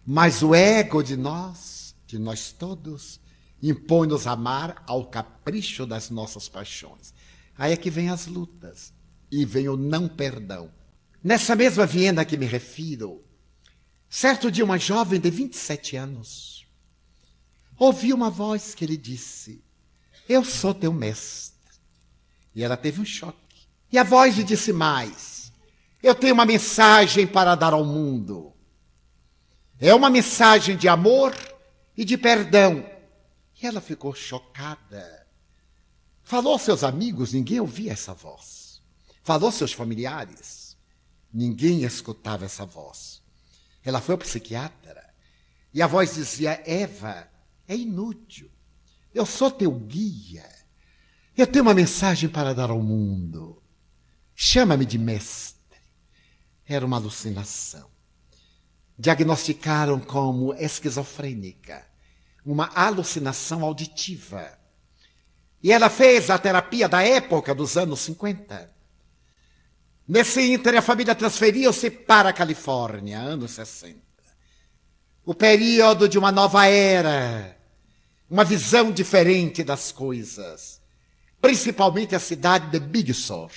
[0.05, 3.20] Mas o ego de nós, de nós todos,
[3.62, 7.14] impõe-nos amar ao capricho das nossas paixões.
[7.57, 8.92] Aí é que vem as lutas
[9.30, 10.70] e vem o não perdão.
[11.22, 13.24] Nessa mesma Viena que me refiro,
[14.08, 16.60] certo dia uma jovem de 27 anos
[17.80, 19.64] ouviu uma voz que lhe disse:
[20.28, 21.58] Eu sou teu mestre.
[22.54, 23.38] E ela teve um choque.
[23.90, 25.50] E a voz lhe disse mais:
[26.02, 28.52] Eu tenho uma mensagem para dar ao mundo.
[29.80, 31.34] É uma mensagem de amor
[31.96, 32.84] e de perdão.
[33.60, 35.26] E ela ficou chocada.
[36.22, 38.60] Falou aos seus amigos, ninguém ouvia essa voz.
[39.30, 40.76] Falou seus familiares,
[41.32, 43.22] ninguém escutava essa voz.
[43.84, 45.08] Ela foi ao psiquiatra
[45.72, 47.30] e a voz dizia: Eva,
[47.68, 48.50] é inútil.
[49.14, 50.50] Eu sou teu guia.
[51.36, 53.62] Eu tenho uma mensagem para dar ao mundo.
[54.34, 55.78] Chama-me de mestre.
[56.66, 57.88] Era uma alucinação.
[58.98, 61.86] Diagnosticaram como esquizofrênica,
[62.44, 64.58] uma alucinação auditiva.
[65.62, 68.79] E ela fez a terapia da época dos anos 50.
[70.11, 73.96] Nesse ínter, a família transferiu-se para a Califórnia, anos 60.
[75.25, 77.57] O período de uma nova era,
[78.29, 80.81] uma visão diferente das coisas
[81.40, 83.51] principalmente a cidade de Big Sur,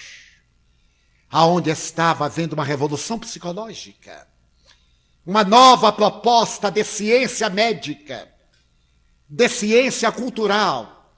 [1.30, 4.28] aonde estava havendo uma revolução psicológica,
[5.26, 8.28] uma nova proposta de ciência médica,
[9.28, 11.12] de ciência cultural.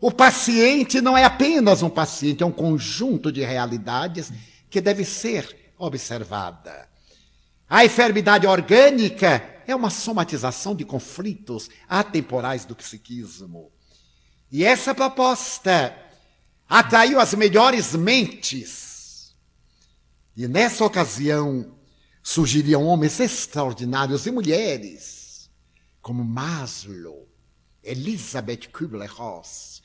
[0.00, 4.32] O paciente não é apenas um paciente, é um conjunto de realidades
[4.70, 6.88] que deve ser observada.
[7.68, 13.72] A enfermidade orgânica é uma somatização de conflitos atemporais do psiquismo.
[14.50, 15.96] E essa proposta
[16.68, 19.34] atraiu as melhores mentes.
[20.36, 21.74] E nessa ocasião
[22.22, 25.50] surgiriam homens extraordinários e mulheres,
[26.00, 27.26] como Maslow,
[27.82, 29.82] Elizabeth Kubler-Ross,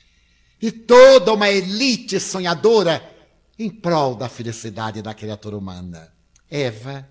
[0.60, 3.11] e toda uma elite sonhadora
[3.58, 6.12] em prol da felicidade da criatura humana.
[6.50, 7.08] Eva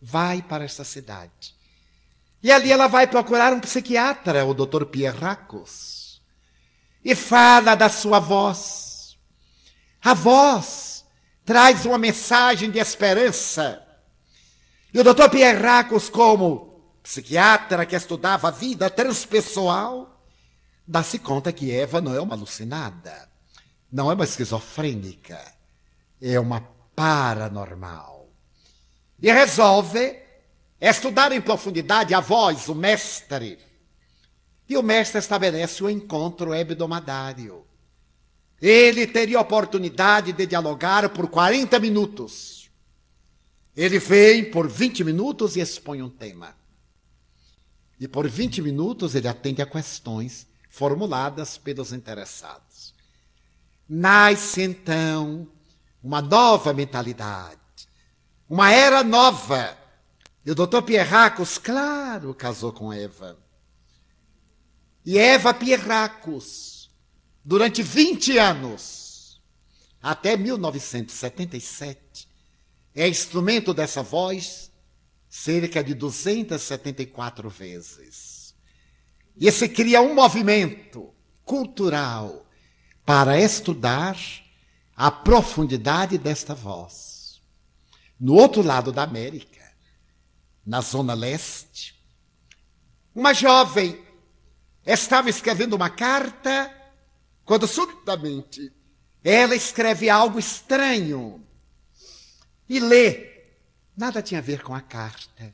[0.00, 1.54] vai para esta cidade.
[2.42, 4.84] E ali ela vai procurar um psiquiatra, o Dr.
[4.84, 6.22] Pierracos,
[7.04, 8.88] e fala da sua voz
[10.02, 11.04] a voz
[11.44, 13.82] traz uma mensagem de esperança.
[14.92, 20.24] E o doutor Pierre Racos, como psiquiatra que estudava a vida transpessoal,
[20.86, 23.28] dá-se conta que Eva não é uma alucinada,
[23.90, 25.40] não é uma esquizofrênica,
[26.20, 26.60] é uma
[26.94, 28.28] paranormal.
[29.20, 30.18] E resolve
[30.80, 33.58] estudar em profundidade a voz, o mestre.
[34.68, 37.66] E o mestre estabelece o encontro hebdomadário.
[38.60, 42.70] Ele teria oportunidade de dialogar por 40 minutos.
[43.76, 46.56] Ele vem por 20 minutos e expõe um tema.
[48.00, 52.94] E por 20 minutos ele atende a questões formuladas pelos interessados.
[53.88, 55.48] Nasce então
[56.02, 57.58] uma nova mentalidade,
[58.48, 59.76] uma era nova.
[60.44, 63.38] E o doutor Pierracos, claro, casou com Eva.
[65.04, 66.90] E Eva Pierracos,
[67.44, 69.40] durante 20 anos,
[70.02, 72.28] até 1977,
[72.94, 74.70] é instrumento dessa voz
[75.28, 78.54] cerca de 274 vezes.
[79.36, 81.12] E se cria um movimento
[81.44, 82.46] cultural
[83.04, 84.18] para estudar
[84.98, 87.40] a profundidade desta voz.
[88.18, 89.62] No outro lado da América,
[90.66, 91.96] na zona leste,
[93.14, 94.04] uma jovem
[94.84, 96.74] estava escrevendo uma carta
[97.44, 98.72] quando subitamente
[99.22, 101.46] ela escreve algo estranho
[102.68, 103.28] e lê
[103.96, 105.52] Nada tinha a ver com a carta.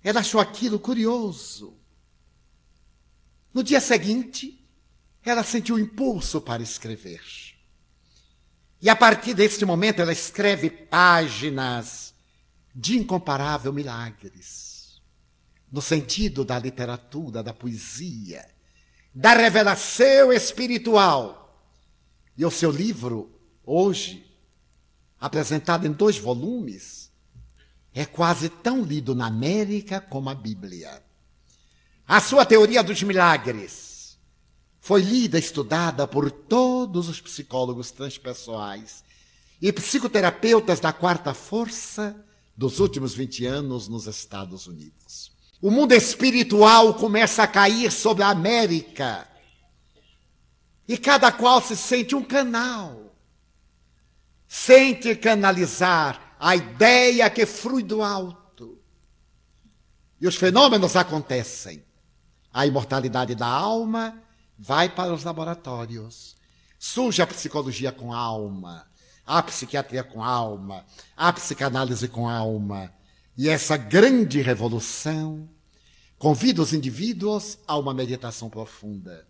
[0.00, 1.76] Ela achou aquilo curioso.
[3.52, 4.64] No dia seguinte,
[5.24, 7.47] ela sentiu um impulso para escrever.
[8.80, 12.14] E a partir deste momento, ela escreve páginas
[12.74, 15.02] de incomparável milagres,
[15.70, 18.48] no sentido da literatura, da poesia,
[19.12, 21.60] da revelação espiritual.
[22.36, 24.24] E o seu livro, hoje,
[25.18, 27.10] apresentado em dois volumes,
[27.92, 31.02] é quase tão lido na América como a Bíblia.
[32.06, 33.87] A sua teoria dos milagres
[34.80, 39.04] foi lida, estudada por todos os psicólogos transpessoais
[39.60, 42.16] e psicoterapeutas da quarta força
[42.56, 45.32] dos últimos 20 anos nos Estados Unidos.
[45.60, 49.28] O mundo espiritual começa a cair sobre a América.
[50.86, 53.08] E cada qual se sente um canal
[54.48, 58.80] sente canalizar a ideia que flui do alto.
[60.20, 61.84] E os fenômenos acontecem.
[62.52, 64.20] A imortalidade da alma
[64.58, 66.36] vai para os laboratórios.
[66.78, 68.86] Surge a psicologia com alma,
[69.24, 70.84] a psiquiatria com alma,
[71.16, 72.92] a psicanálise com alma.
[73.36, 75.48] E essa grande revolução
[76.18, 79.26] convida os indivíduos a uma meditação profunda.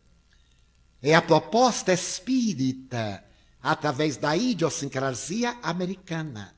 [1.03, 3.23] É a proposta espírita
[3.63, 6.55] através da idiosincrasia americana.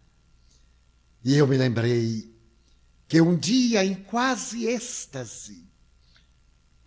[1.25, 2.35] E eu me lembrei
[3.09, 5.70] que um dia, em quase êxtase,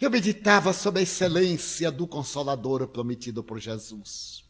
[0.04, 4.44] eu meditava sobre a excelência do Consolador prometido por Jesus.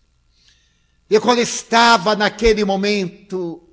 [1.09, 3.67] E quando estava naquele momento,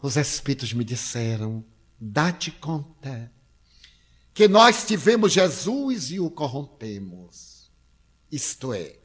[0.00, 1.64] os Espíritos me disseram:
[2.00, 3.30] dá-te conta
[4.34, 7.70] que nós tivemos Jesus e o corrompemos.
[8.30, 8.96] Isto é,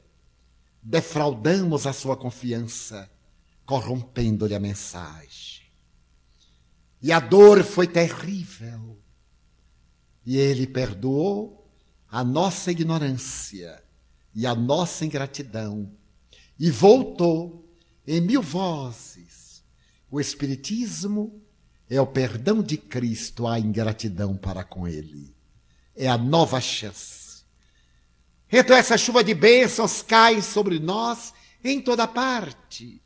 [0.81, 3.11] defraudamos a sua confiança,
[3.65, 5.67] corrompendo-lhe a mensagem.
[7.01, 8.96] E a dor foi terrível.
[10.28, 11.67] E ele perdoou
[12.07, 13.84] a nossa ignorância
[14.36, 15.91] e a nossa ingratidão
[16.59, 17.67] e voltou
[18.05, 19.63] em mil vozes.
[20.11, 21.41] O Espiritismo
[21.89, 25.34] é o perdão de Cristo à ingratidão para com ele.
[25.95, 27.28] É a nova chance
[28.51, 33.01] então essa chuva de bênçãos cai sobre nós em toda parte.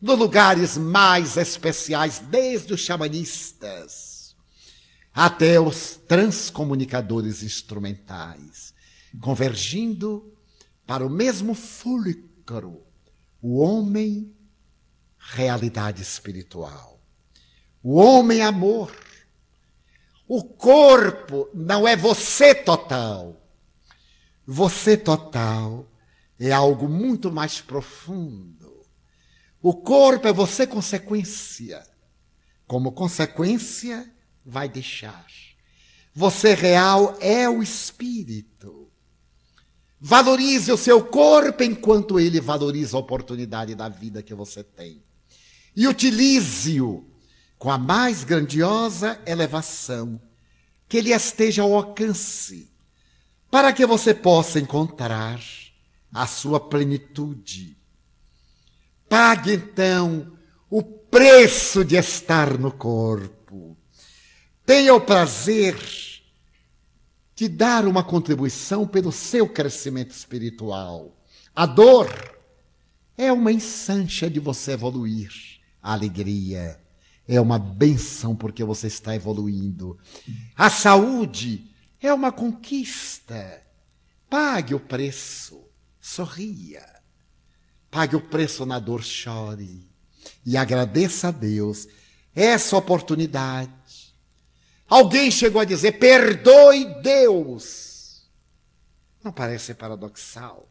[0.00, 4.09] Nos lugares mais especiais, desde os xamanistas
[5.12, 8.72] até os transcomunicadores instrumentais,
[9.20, 10.32] convergindo
[10.86, 12.82] para o mesmo fulcro,
[13.42, 14.34] o homem,
[15.18, 17.00] realidade espiritual.
[17.82, 18.94] O homem, amor.
[20.28, 23.40] O corpo não é você total
[24.52, 25.88] você total
[26.36, 28.84] é algo muito mais profundo.
[29.62, 31.86] O corpo é você consequência.
[32.66, 34.12] Como consequência,
[34.44, 35.26] vai deixar.
[36.14, 38.90] Você real é o espírito.
[40.00, 45.02] Valorize o seu corpo enquanto ele valoriza a oportunidade da vida que você tem.
[45.76, 47.04] E utilize-o
[47.58, 50.20] com a mais grandiosa elevação
[50.88, 52.70] que ele esteja ao alcance
[53.50, 55.40] para que você possa encontrar
[56.12, 57.76] a sua plenitude.
[59.08, 60.32] Pague então
[60.68, 63.39] o preço de estar no corpo.
[64.70, 65.76] Tenha o prazer
[67.34, 71.12] de dar uma contribuição pelo seu crescimento espiritual.
[71.52, 72.08] A dor
[73.18, 75.32] é uma ensancha de você evoluir.
[75.82, 76.80] A alegria
[77.26, 79.98] é uma benção porque você está evoluindo.
[80.56, 81.68] A saúde
[82.00, 83.66] é uma conquista.
[84.28, 85.64] Pague o preço,
[86.00, 86.86] sorria.
[87.90, 89.90] Pague o preço na dor, chore.
[90.46, 91.88] E agradeça a Deus
[92.32, 93.79] essa oportunidade.
[94.90, 98.28] Alguém chegou a dizer: perdoe Deus.
[99.22, 100.68] Não parece paradoxal?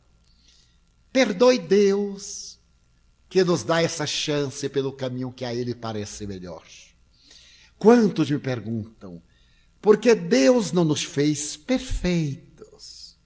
[1.12, 2.60] Perdoe Deus,
[3.30, 6.64] que nos dá essa chance pelo caminho que a Ele parece melhor.
[7.78, 9.24] Quantos me perguntam,
[9.82, 13.18] por que Deus não nos fez perfeitos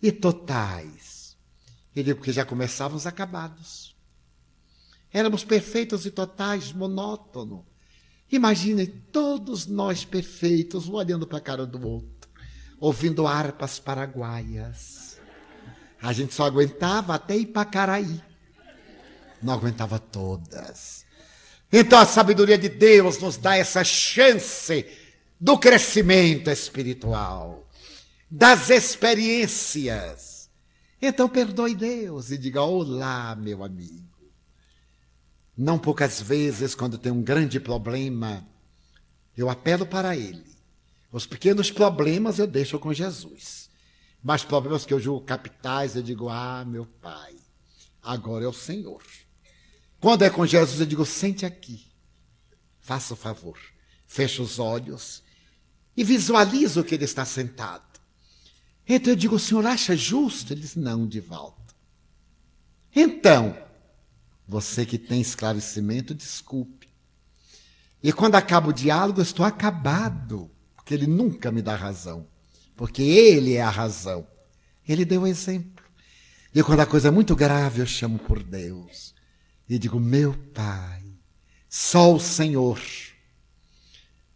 [0.00, 1.36] e totais?
[1.94, 3.94] Digo porque já começávamos acabados.
[5.12, 7.66] Éramos perfeitos e totais, monótono.
[8.30, 12.28] Imaginem todos nós perfeitos, um olhando para a cara do outro,
[12.78, 15.18] ouvindo harpas paraguaias.
[16.00, 18.22] A gente só aguentava até Ipacaraí.
[19.42, 21.04] Não aguentava todas.
[21.72, 24.86] Então a sabedoria de Deus nos dá essa chance
[25.40, 27.66] do crescimento espiritual,
[28.30, 30.50] das experiências.
[31.00, 34.09] Então perdoe Deus e diga: Olá, meu amigo.
[35.60, 38.42] Não poucas vezes, quando tem um grande problema,
[39.36, 40.56] eu apelo para Ele.
[41.12, 43.68] Os pequenos problemas eu deixo com Jesus.
[44.22, 47.34] Mas problemas que eu julgo capitais, eu digo, ah, meu Pai,
[48.02, 49.02] agora é o Senhor.
[50.00, 51.92] Quando é com Jesus, eu digo, sente aqui.
[52.80, 53.58] Faça o favor.
[54.06, 55.22] Feche os olhos
[55.94, 58.00] e visualiza o que ele está sentado.
[58.88, 60.54] Então eu digo, o senhor acha justo?
[60.54, 61.74] Ele diz, não, de volta.
[62.96, 63.54] Então,
[64.50, 66.88] você que tem esclarecimento, desculpe.
[68.02, 72.26] E quando acaba o diálogo, eu estou acabado, porque ele nunca me dá razão,
[72.74, 74.26] porque ele é a razão.
[74.88, 75.84] Ele deu o exemplo.
[76.52, 79.14] E quando a coisa é muito grave, eu chamo por Deus
[79.68, 81.04] e digo: Meu Pai,
[81.68, 82.80] só o Senhor.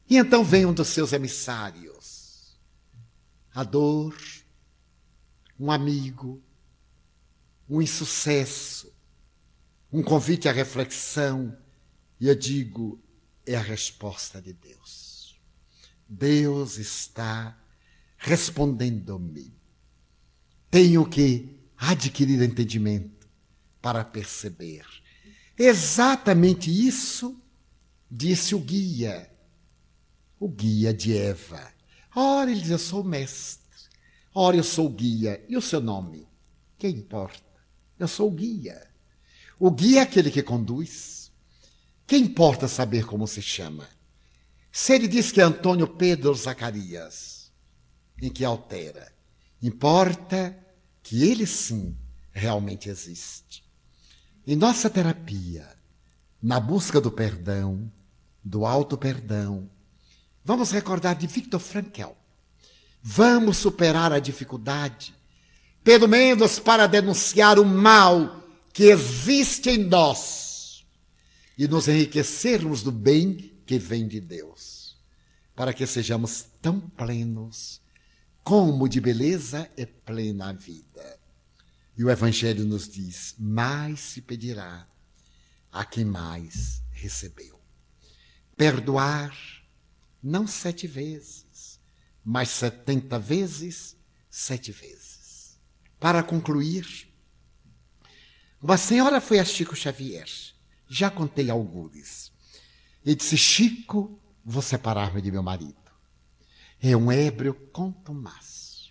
[0.09, 2.57] E então vem um dos seus emissários,
[3.53, 4.17] a dor,
[5.59, 6.41] um amigo,
[7.69, 8.94] um insucesso,
[9.95, 11.57] um convite à reflexão,
[12.19, 13.01] e eu digo:
[13.47, 15.39] é a resposta de Deus.
[16.09, 17.57] Deus está
[18.19, 19.55] respondendo-me.
[20.69, 23.29] Tenho que adquirir entendimento
[23.81, 24.85] para perceber.
[25.57, 27.41] Exatamente isso
[28.11, 29.31] disse o guia,
[30.41, 31.73] o guia de Eva.
[32.17, 33.63] Ora, ele diz: Eu sou o mestre.
[34.35, 35.45] Ora, eu sou o guia.
[35.49, 36.27] E o seu nome?
[36.77, 37.45] Quem importa?
[37.97, 38.93] Eu sou o guia.
[39.59, 41.33] O guia é aquele que conduz.
[42.07, 43.89] Que importa saber como se chama?
[44.71, 47.53] Se ele diz que é Antônio Pedro Zacarias,
[48.21, 49.13] em que altera?
[49.63, 50.59] Importa
[51.03, 51.97] que ele sim
[52.33, 53.65] realmente existe.
[54.47, 55.67] Em nossa terapia,
[56.43, 57.91] na busca do perdão,
[58.45, 59.71] do alto perdão,
[60.45, 62.13] vamos recordar de Victor Frankl.
[63.01, 65.15] Vamos superar a dificuldade,
[65.83, 68.44] pelo menos para denunciar o mal
[68.75, 70.85] que existe em nós
[71.57, 74.99] e nos enriquecermos do bem que vem de Deus,
[75.55, 77.81] para que sejamos tão plenos
[78.43, 81.21] como de beleza é plena a vida.
[81.97, 84.89] E o Evangelho nos diz: mais se pedirá
[85.71, 87.61] a quem mais recebeu.
[88.57, 89.37] Perdoar
[90.21, 91.81] não sete vezes,
[92.25, 93.97] mas setenta vezes
[94.29, 95.61] sete vezes.
[96.01, 97.14] Para concluir,
[98.65, 100.27] uma senhora foi a Chico Xavier,
[100.89, 102.33] já contei algures,
[103.05, 105.77] e disse: Chico, vou separar-me de meu marido.
[106.81, 108.91] É um ébrio contumaz.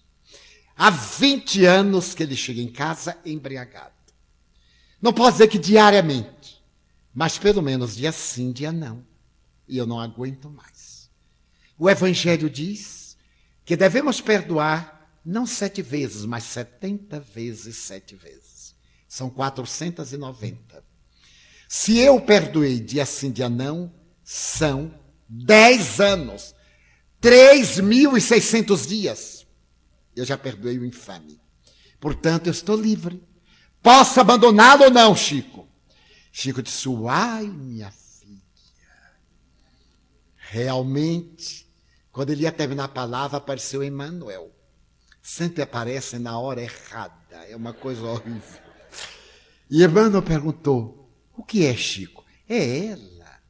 [0.77, 3.95] Há 20 anos que ele chega em casa embriagado.
[5.01, 6.63] Não posso dizer que diariamente,
[7.11, 9.03] mas pelo menos dia sim, dia não.
[9.67, 11.09] E eu não aguento mais.
[11.79, 13.17] O Evangelho diz
[13.65, 18.52] que devemos perdoar não sete vezes, mas setenta vezes sete vezes.
[19.13, 20.83] São 490.
[21.69, 23.93] Se eu perdoei dia sim, dia não,
[24.23, 24.91] são
[25.29, 26.55] 10 anos.
[27.21, 29.45] 3.600 dias.
[30.15, 31.39] Eu já perdoei o infame.
[31.99, 33.23] Portanto, eu estou livre.
[33.83, 35.67] Posso abandoná-lo ou não, Chico?
[36.31, 38.41] Chico disse: Uai, minha filha.
[40.37, 41.71] Realmente,
[42.11, 44.51] quando ele ia terminar a palavra, apareceu Emmanuel.
[45.21, 47.45] Sempre aparece na hora errada.
[47.47, 48.62] É uma coisa horrível.
[49.73, 52.23] E Emmanuel perguntou: O que é Chico?
[52.47, 53.41] É ela.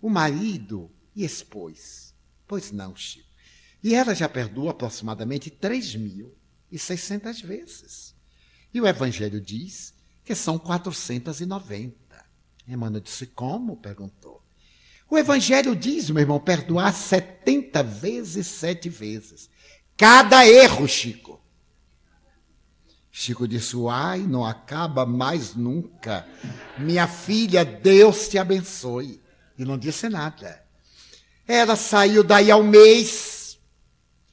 [0.00, 2.14] O marido e expôs.
[2.46, 3.28] Pois não, Chico.
[3.84, 8.14] E ela já perdoou aproximadamente 3.600 vezes.
[8.72, 9.92] E o Evangelho diz
[10.24, 11.94] que são 490.
[12.66, 13.76] Emmanuel disse: Como?
[13.76, 14.42] perguntou.
[15.10, 19.50] O Evangelho diz, meu irmão, perdoar 70 vezes, sete vezes.
[19.94, 21.38] Cada erro, Chico,
[23.18, 26.24] Chico disse: Uai, não acaba mais nunca.
[26.78, 29.20] Minha filha, Deus te abençoe.
[29.58, 30.64] E não disse nada.
[31.44, 33.58] Ela saiu daí ao mês.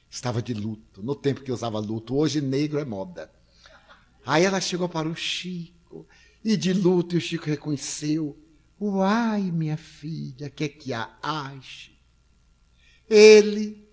[0.08, 2.14] Estava de luto, no tempo que usava luto.
[2.14, 3.28] Hoje negro é moda.
[4.24, 6.06] Aí ela chegou para o Chico.
[6.44, 8.38] E de luto, e o Chico reconheceu.
[8.80, 11.98] Uai, minha filha, que é que a ache?
[13.10, 13.84] Ele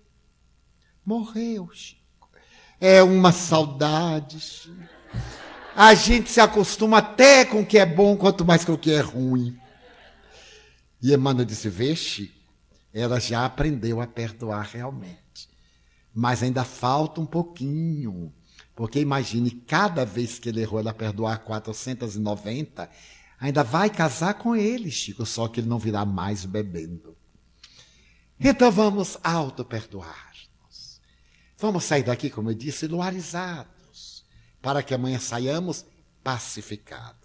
[1.04, 2.03] morreu, Chico.
[2.86, 4.70] É uma saudade.
[5.74, 8.92] A gente se acostuma até com o que é bom, quanto mais com o que
[8.92, 9.58] é ruim.
[11.00, 12.38] E Emmanuel disse: Vê, Chico,
[12.92, 15.48] ela já aprendeu a perdoar realmente.
[16.14, 18.30] Mas ainda falta um pouquinho.
[18.76, 22.90] Porque imagine, cada vez que ele errou ela perdoar 490,
[23.40, 27.16] ainda vai casar com ele, Chico, só que ele não virá mais bebendo.
[28.38, 30.33] Então vamos auto-perdoar-nos.
[31.64, 34.22] Vamos sair daqui, como eu disse, luarizados,
[34.60, 35.86] para que amanhã saiamos
[36.22, 37.23] pacificados.